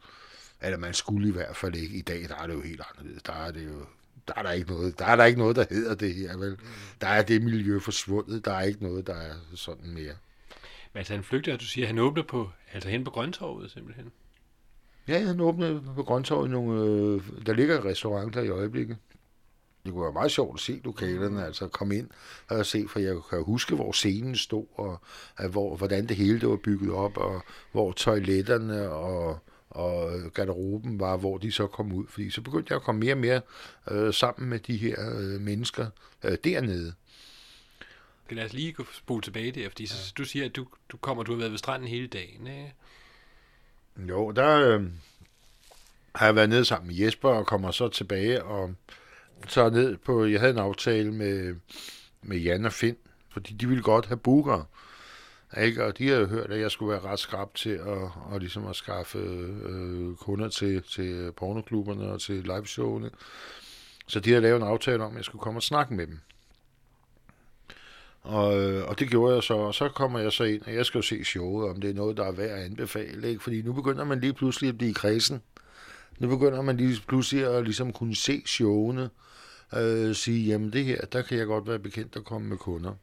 [0.62, 1.96] Eller man skulle i hvert fald ikke.
[1.96, 3.24] I dag, der er det jo helt anderledes.
[3.24, 3.86] Der er det jo
[4.28, 6.58] der er der ikke noget, der er der ikke noget, der hedder det her, vel?
[7.02, 10.13] Der er det miljø forsvundet, der er ikke noget, der er sådan mere.
[10.94, 14.12] Men altså han flygter, du siger, han åbner på, altså hen på Grøntorvet simpelthen?
[15.08, 18.98] Ja, han åbner på Grøntorvet nogle, øh, der ligger en restaurant der i øjeblikket.
[19.86, 22.10] Det kunne være meget sjovt at se lokalerne, altså komme ind
[22.48, 25.00] og se, for jeg kan huske, hvor scenen stod, og
[25.50, 29.40] hvor, hvordan det hele det var bygget op, og hvor toiletterne og
[29.78, 32.06] og garderoben var, hvor de så kom ud.
[32.08, 33.42] Fordi så begyndte jeg at komme mere og mere
[33.92, 35.88] øh, sammen med de her øh, mennesker
[36.24, 36.94] øh, dernede.
[38.30, 39.96] Lad os lige spole tilbage der, fordi ja.
[40.18, 42.48] du siger, at du, du kommer, du har været ved stranden hele dagen.
[42.48, 42.74] Ikke?
[44.10, 44.84] Jo, der øh,
[46.16, 48.74] har jeg været nede sammen med Jesper og kommer så tilbage og
[49.48, 51.56] tager ned på, jeg havde en aftale med,
[52.22, 52.98] med Jan og Finn,
[53.30, 54.63] fordi de ville godt have booker.
[55.58, 55.86] Ikke?
[55.86, 58.76] Og de havde hørt, at jeg skulle være ret skrab til at, og ligesom at
[58.76, 63.10] skaffe øh, kunder til, til pornoklubberne og til liveshowene.
[64.08, 66.20] Så de havde lavet en aftale om, at jeg skulle komme og snakke med dem.
[68.22, 70.86] Og, øh, og det gjorde jeg så, og så kommer jeg så ind, og jeg
[70.86, 73.30] skal jo se showet, om det er noget, der er værd at anbefale.
[73.30, 73.44] Ikke?
[73.44, 75.42] Fordi nu begynder man lige pludselig at blive kredsen.
[76.20, 79.10] Nu begynder man lige pludselig at ligesom kunne se showene,
[79.78, 82.94] øh, sige, jamen det her, der kan jeg godt være bekendt at komme med kunder.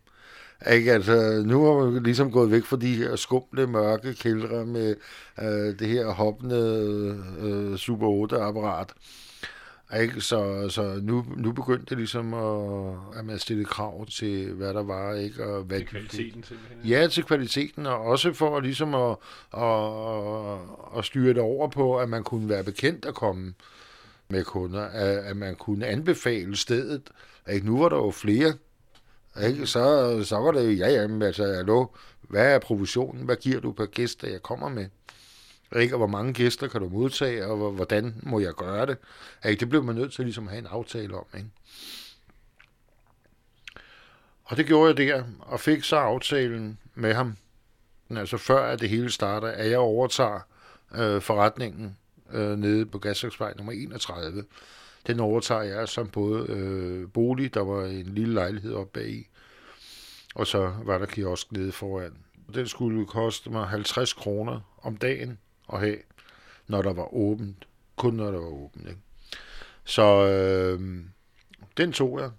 [0.72, 0.92] Ikke?
[0.92, 4.96] Altså, nu har man ligesom gået væk fra de her skumle, mørke kældre med
[5.42, 6.56] øh, det her hoppende
[7.40, 8.88] øh, Super 8-apparat.
[10.00, 10.20] Ikke?
[10.20, 14.82] Så, så nu, nu begyndte det ligesom at, at man stille krav til, hvad der
[14.82, 15.14] var.
[15.14, 15.44] Ikke?
[15.44, 16.78] Og hvad Til kvaliteten simpelthen.
[16.84, 19.16] Ja, til kvaliteten, og også for ligesom at,
[19.56, 23.54] at, at styre det over på, at man kunne være bekendt at komme
[24.28, 27.10] med kunder, at, at man kunne anbefale stedet.
[27.52, 27.66] Ikke?
[27.66, 28.52] Nu var der jo flere,
[29.42, 29.66] ikke?
[29.66, 31.86] Så, så var det ja, ja, men altså, hallo,
[32.20, 33.24] hvad er provisionen?
[33.24, 34.86] Hvad giver du per gæster, jeg kommer med?
[35.76, 35.94] Ikke?
[35.94, 38.96] Og hvor mange gæster kan du modtage, og hvordan må jeg gøre det?
[39.44, 39.60] Ikke?
[39.60, 41.26] Det blev man nødt til ligesom at have en aftale om.
[41.36, 41.48] Ikke?
[44.44, 47.36] Og det gjorde jeg der, og fik så aftalen med ham.
[48.08, 50.40] Men altså før at det hele starter, at jeg overtager
[50.94, 51.96] øh, forretningen
[52.32, 54.44] øh, nede på Gasværksvej nummer 31.
[55.06, 59.30] Den overtager jeg som både øh, bolig, der var en lille lejlighed oppe bag
[60.34, 62.16] og så var der kiosk nede foran.
[62.54, 65.38] Den skulle koste mig 50 kroner om dagen
[65.72, 65.98] at have,
[66.66, 67.68] når der var åbent.
[67.96, 68.88] Kun når der var åbent.
[68.88, 69.00] Ikke?
[69.84, 71.04] Så øh,
[71.76, 72.30] den tog jeg.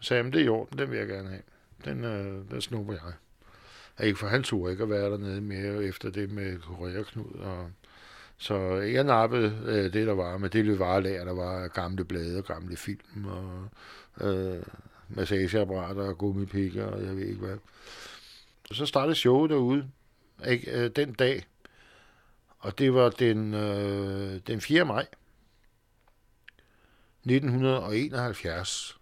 [0.00, 1.42] Så sagde jamen det er i orden, den vil jeg gerne have.
[1.84, 3.12] Den, øh, den snupper jeg.
[3.98, 7.34] Ja, Ikke for han tog ikke at være dernede mere efter det med Koreaknud.
[7.34, 7.70] Og,
[8.40, 12.44] så jeg nappede øh, det, der var med det varelager, der var gamle blade og
[12.44, 13.68] gamle film og
[14.20, 14.62] øh,
[15.08, 17.56] massageapparater og gummipikker og jeg ved ikke hvad.
[18.70, 19.90] Og så startede showet derude
[20.48, 21.46] ikke, øh, den dag,
[22.58, 24.84] og det var den, øh, den 4.
[24.84, 25.06] maj
[27.24, 28.98] 1971.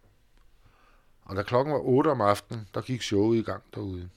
[1.22, 4.09] Og da klokken var 8 om aftenen, der gik showet i gang derude.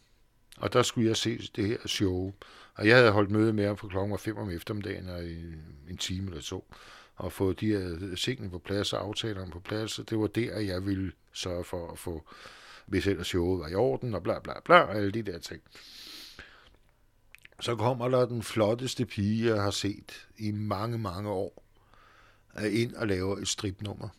[0.62, 2.34] Og der skulle jeg se det her show.
[2.76, 5.38] Og jeg havde holdt møde med ham for klokken var 5 om eftermiddagen og i
[5.90, 6.74] en time eller to.
[7.16, 10.00] Og få de her tingene på plads og aftalerne på plads.
[10.00, 12.30] Og det var der, jeg ville sørge for at få,
[12.86, 15.62] hvis ellers showet var i orden og bla bla bla, og alle de der ting.
[17.60, 21.64] Så kommer der den flotteste pige, jeg har set i mange, mange år,
[22.72, 24.10] ind og laver et stripnummer.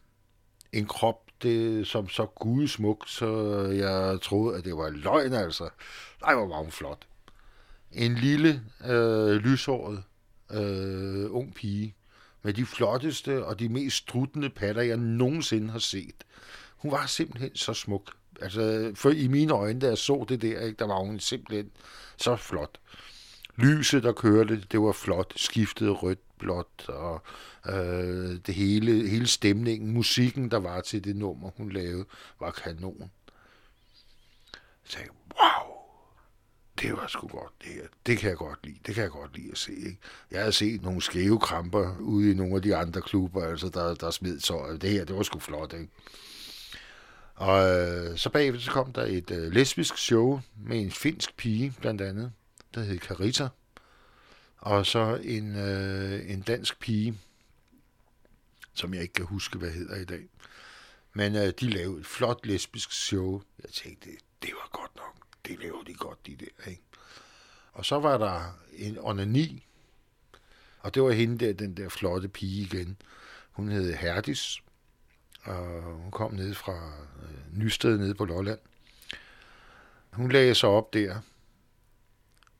[0.73, 3.27] En krop, det som så gudsmuk, så
[3.67, 5.69] jeg troede, at det var løgn, altså.
[6.23, 7.07] Nej, hvor var hun flot.
[7.93, 10.03] En lille, øh, lyshåret,
[10.51, 11.95] øh, ung pige,
[12.43, 16.25] med de flotteste og de mest struttende patter, jeg nogensinde har set.
[16.77, 18.11] Hun var simpelthen så smuk.
[18.41, 21.71] Altså, for i mine øjne, da jeg så det der, ikke, der var hun simpelthen
[22.17, 22.79] så flot.
[23.57, 25.33] Lyset, der kørte, det var flot.
[25.37, 27.23] Skiftede rødt, blåt, og
[27.69, 32.05] øh, det hele, hele stemningen, musikken, der var til det nummer, hun lavede,
[32.41, 33.11] var kanon.
[34.85, 35.77] Så sagde jeg, wow,
[36.83, 37.83] det var sgu godt, det her.
[38.07, 38.79] Det kan jeg godt lide.
[38.87, 39.73] Det kan jeg godt lide at se.
[39.73, 39.99] Ikke?
[40.31, 43.95] Jeg havde set nogle skæve kramper ude i nogle af de andre klubber, altså der,
[43.95, 44.79] der smed så.
[44.81, 45.89] Det her, det var sgu flot, ikke?
[47.35, 51.75] Og øh, så bagefter så kom der et øh, lesbisk show med en finsk pige,
[51.81, 52.33] blandt andet,
[52.75, 53.49] der hed Carita.
[54.59, 57.19] Og så en, øh, en dansk pige,
[58.75, 60.29] som jeg ikke kan huske, hvad hedder i dag.
[61.13, 63.43] Men øh, de lavede et flot lesbisk show.
[63.63, 65.17] Jeg tænkte, det, det var godt nok.
[65.47, 66.83] Det laver de godt, de der, ikke?
[67.73, 69.67] Og så var der en onani,
[70.79, 72.97] og det var hende der, den der flotte pige igen.
[73.51, 74.63] Hun hed Herdis,
[75.43, 78.59] og hun kom ned fra øh, Nysted nede på Lolland.
[80.11, 81.21] Hun lagde sig op der,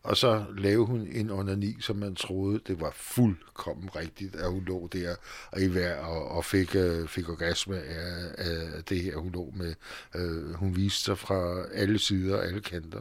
[0.03, 4.65] og så lavede hun en onani, som man troede, det var fuldkommen rigtigt, at hun
[4.65, 5.17] lå der
[5.51, 9.53] og i vejr og, og fik, øh, fik orgasme af, af det her, hun lå
[9.57, 9.75] med.
[10.15, 13.01] Øh, hun viste sig fra alle sider og alle kanter.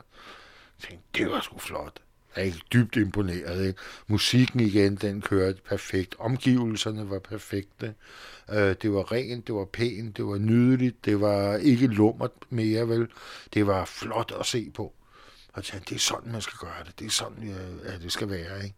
[0.80, 2.00] Jeg tænkte, det var sgu flot.
[2.36, 3.68] Jeg er dybt imponeret.
[3.68, 3.80] Ikke?
[4.08, 6.16] Musikken igen, den kørte perfekt.
[6.20, 7.94] Omgivelserne var perfekte.
[8.50, 12.88] Øh, det var rent, det var pænt, det var nydeligt, det var ikke lummert mere,
[12.88, 13.08] vel.
[13.54, 14.94] Det var flot at se på.
[15.54, 17.00] Og tænkte, det er sådan, man skal gøre det.
[17.00, 18.76] Det er sådan, ja, det skal være, ikke?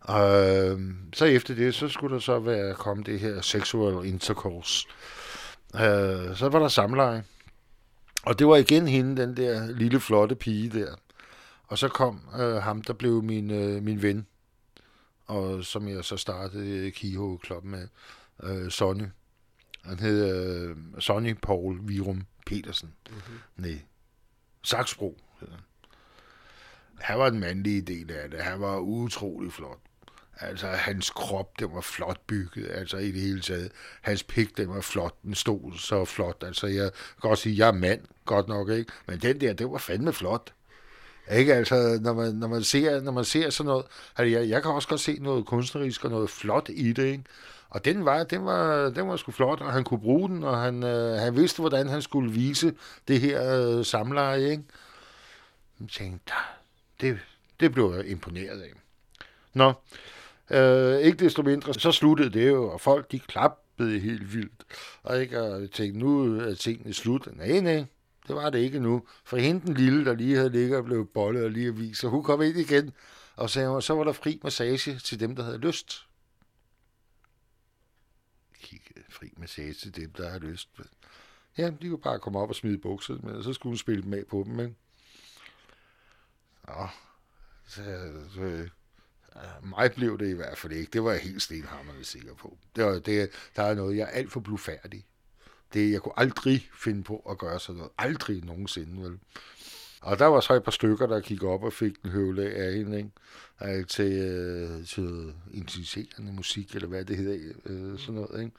[0.00, 0.80] Og øh,
[1.14, 4.88] så efter det, så skulle der så være kommet det her sexual intercourse.
[5.74, 7.24] Øh, så var der samleje.
[8.22, 10.94] Og det var igen hende, den der lille flotte pige der.
[11.66, 14.26] Og så kom øh, ham, der blev min, øh, min ven,
[15.26, 17.88] og som jeg så startede Kiho Club med,
[18.42, 19.06] øh, Sonny.
[19.84, 22.94] Han hed øh, Sonny Paul Virum Petersen.
[23.10, 23.38] Mm-hmm.
[23.56, 23.82] Nej,
[24.62, 25.64] Saxbro hedder han.
[27.00, 28.40] Han var den mandlige del af det.
[28.40, 29.78] Han var utrolig flot.
[30.40, 33.72] Altså, hans krop, den var flot bygget, altså i det hele taget.
[34.02, 36.44] Hans pik, den var flot, den stod så flot.
[36.46, 38.92] Altså, jeg kan godt sige, jeg er mand, godt nok, ikke?
[39.06, 40.52] Men den der, det var fandme flot.
[41.32, 43.84] Ikke altså, når man, når man, ser, når man ser sådan noget,
[44.16, 47.24] altså jeg, jeg kan også godt se noget kunstnerisk og noget flot i det, ikke?
[47.70, 50.60] Og den var, den var, den var sgu flot, og han kunne bruge den, og
[50.60, 52.74] han, øh, han vidste, hvordan han skulle vise
[53.08, 54.62] det her øh, samleje, ikke?
[55.88, 56.44] Tænkte, ah,
[57.00, 57.18] det,
[57.60, 58.72] det blev jeg imponeret af.
[59.52, 59.72] Nå,
[60.50, 64.64] øh, ikke desto mindre, så sluttede det jo, og folk de klappede helt vildt.
[65.02, 67.28] Og ikke, og jeg tænkte, nu er tingene slut.
[67.36, 67.84] Nej, nej,
[68.26, 69.06] det var det ikke nu.
[69.24, 72.08] For hende den lille, der lige havde ligget og blevet bollet og lige avis, så
[72.08, 72.92] hun kom ind igen,
[73.36, 76.06] og sagde, så var der fri massage til dem, der havde lyst.
[78.60, 80.68] Kigge, fri massage til dem, der havde lyst.
[81.58, 84.14] Ja, de kunne bare komme op og smide bukserne, og så skulle hun spille dem
[84.14, 84.74] af på dem, ikke?
[86.68, 86.88] Nå,
[87.66, 87.82] så,
[88.34, 88.68] så øh,
[89.62, 90.90] mig blev det i hvert fald ikke.
[90.92, 92.58] Det var jeg helt stenhammerende sikker på.
[92.76, 95.06] Det var, det, der er noget, jeg er alt for blufærdig.
[95.74, 97.92] Det, jeg kunne aldrig finde på at gøre sådan noget.
[97.98, 99.18] Aldrig nogensinde, vel?
[100.00, 102.74] Og der var så et par stykker, der gik op og fik en høvle af
[102.74, 103.10] hende, ikke?
[103.78, 108.56] Øh, til, øh, til intensiserende musik, eller hvad det hedder, øh, sådan noget, ikke?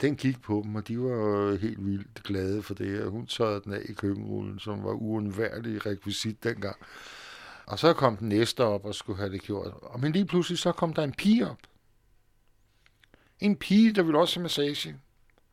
[0.00, 3.60] Den gik på dem, og de var helt vildt glade for det, og hun tørrede
[3.64, 6.76] den af i køkkenrullen, som var uundværlig rekvisit dengang.
[7.66, 9.74] Og så kom den næste op og skulle have det gjort.
[9.82, 11.58] Og men lige pludselig så kom der en pige op.
[13.40, 14.96] En pige, der ville også have massage.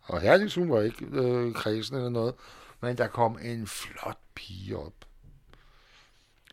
[0.01, 2.33] Og herligt, hun var ikke øh, kredsen eller noget.
[2.81, 4.93] Men der kom en flot pige op.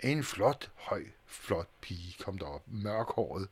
[0.03, 2.63] En flot, høj, flot pige kom derop.
[2.67, 3.49] Mørkhåret.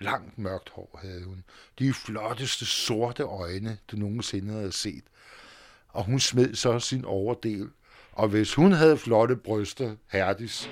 [0.00, 1.44] Langt mørkt hår havde hun.
[1.78, 5.04] De flotteste sorte øjne, du nogensinde havde set.
[5.88, 7.68] Og hun smed så sin overdel.
[8.12, 10.70] Og hvis hun havde flotte bryster, Herdis,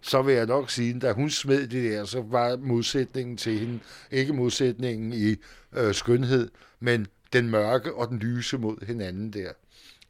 [0.00, 3.58] så vil jeg nok sige, at da hun smed det der, så var modsætningen til
[3.58, 5.36] hende ikke modsætningen i
[5.72, 6.50] øh, skønhed,
[6.80, 9.52] men den mørke og den lyse mod hinanden der.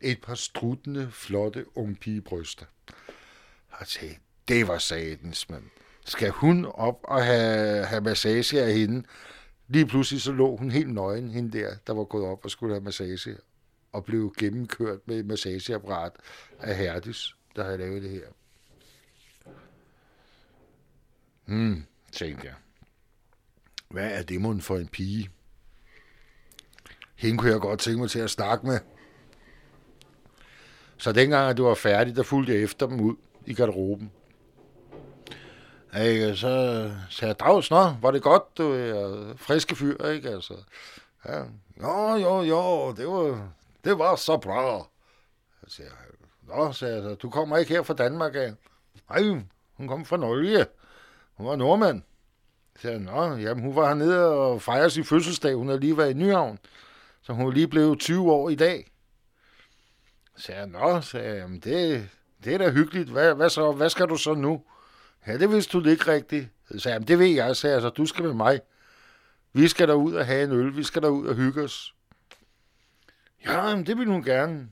[0.00, 2.66] Et par struttende, flotte ungpigebryster.
[3.70, 5.64] Og tænkte, det var satens, mand.
[6.06, 9.06] Skal hun op og have, have massage af hende?
[9.68, 12.74] Lige pludselig så lå hun helt nøgen, hende der, der var gået op og skulle
[12.74, 13.36] have massage,
[13.92, 16.12] og blev gennemkørt med et massageapparat
[16.60, 18.26] af Herdis, der havde lavet det her.
[21.44, 22.54] Hmm, tænkte jeg.
[23.88, 25.30] Hvad er det mon for en pige?
[27.16, 28.78] Hende kunne jeg godt tænke mig til at snakke med.
[30.96, 34.12] Så dengang, at du var færdig, der fulgte jeg efter dem ud i garderoben.
[36.00, 36.48] Ikke, så
[37.10, 40.28] sagde jeg, Drags, nå, var det godt, du er friske fyr, ikke?
[40.28, 40.54] Altså,
[41.28, 41.42] ja,
[41.82, 43.48] jo, jo, jo, det var,
[43.84, 44.86] det var så bra.
[45.60, 48.54] Så sagde jeg, nå, sagde jeg, du kommer ikke her fra Danmark af.
[49.10, 49.42] Nej,
[49.76, 50.66] hun kom fra Norge.
[51.34, 52.02] Hun var nordmand.
[52.76, 55.54] Så sagde nå, jamen hun var hernede og fejrede sin fødselsdag.
[55.54, 56.58] Hun havde lige været i Nyhavn.
[57.22, 58.92] Så hun var lige blevet 20 år i dag.
[60.36, 62.08] Så sagde jeg, nå, sagde jeg, jamen det,
[62.44, 63.08] det er da hyggeligt.
[63.08, 64.62] Hvad, hvad, så, hvad skal du så nu?
[65.26, 66.48] Ja, det vidste du ikke rigtigt.
[66.72, 68.60] Så sagde det ved jeg, sagde jeg, så du skal med mig.
[69.52, 71.94] Vi skal ud og have en øl, vi skal ud og hygge os.
[73.46, 74.68] Ja, det ville hun gerne.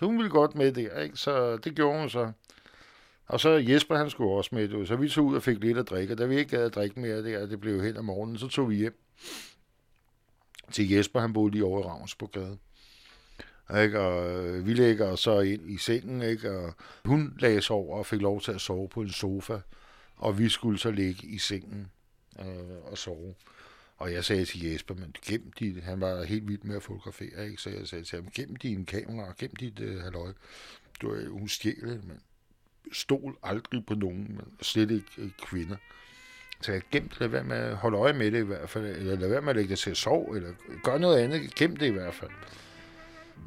[0.00, 1.16] Hun ville godt med det, ikke?
[1.16, 2.32] så det gjorde hun så.
[3.26, 5.90] Og så Jesper, han skulle også med, så vi tog ud og fik lidt at
[5.90, 8.38] drikke, og da vi ikke gad at drikke mere der, det blev hen om morgenen,
[8.38, 8.98] så tog vi hjem
[10.72, 12.58] til Jesper, han boede lige over i Ravnsborgade.
[13.82, 14.00] Ikke?
[14.00, 16.50] Og øh, vi lægger så ind i sengen, ikke?
[16.50, 19.58] og hun lagde sig over og fik lov til at sove på en sofa,
[20.16, 21.90] og vi skulle så ligge i sengen
[22.38, 23.34] øh, og sove.
[23.96, 27.44] Og jeg sagde til Jesper, men gem dit, han var helt vild med at fotografere,
[27.44, 27.62] ikke?
[27.62, 30.32] så jeg sagde til ham, gem din kamera, gem dit øh, halløj.
[31.02, 32.20] Du er hun stjæle, men
[32.92, 35.76] stol aldrig på nogen, men slet ikke øh, kvinder.
[36.60, 39.16] Så jeg gemt, lad være med at holde øje med det i hvert fald, eller
[39.16, 40.52] lad være med at lægge det til at sove, eller
[40.84, 42.30] gør noget andet, gem det i hvert fald.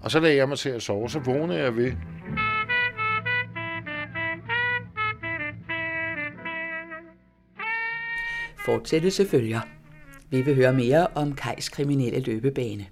[0.02, 1.94] Og så lagde jeg mig til at sove, så vågnede jeg ved,
[8.70, 9.60] Fortsættelse følger.
[10.30, 12.86] Vi vil høre mere om Kajs kriminelle løbebane.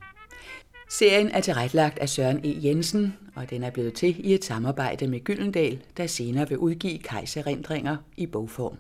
[0.89, 2.55] Serien er tilrettelagt af Søren E.
[2.63, 6.97] Jensen, og den er blevet til i et samarbejde med Gyldendal, der senere vil udgive
[6.97, 8.78] Kajs erindringer i bogform.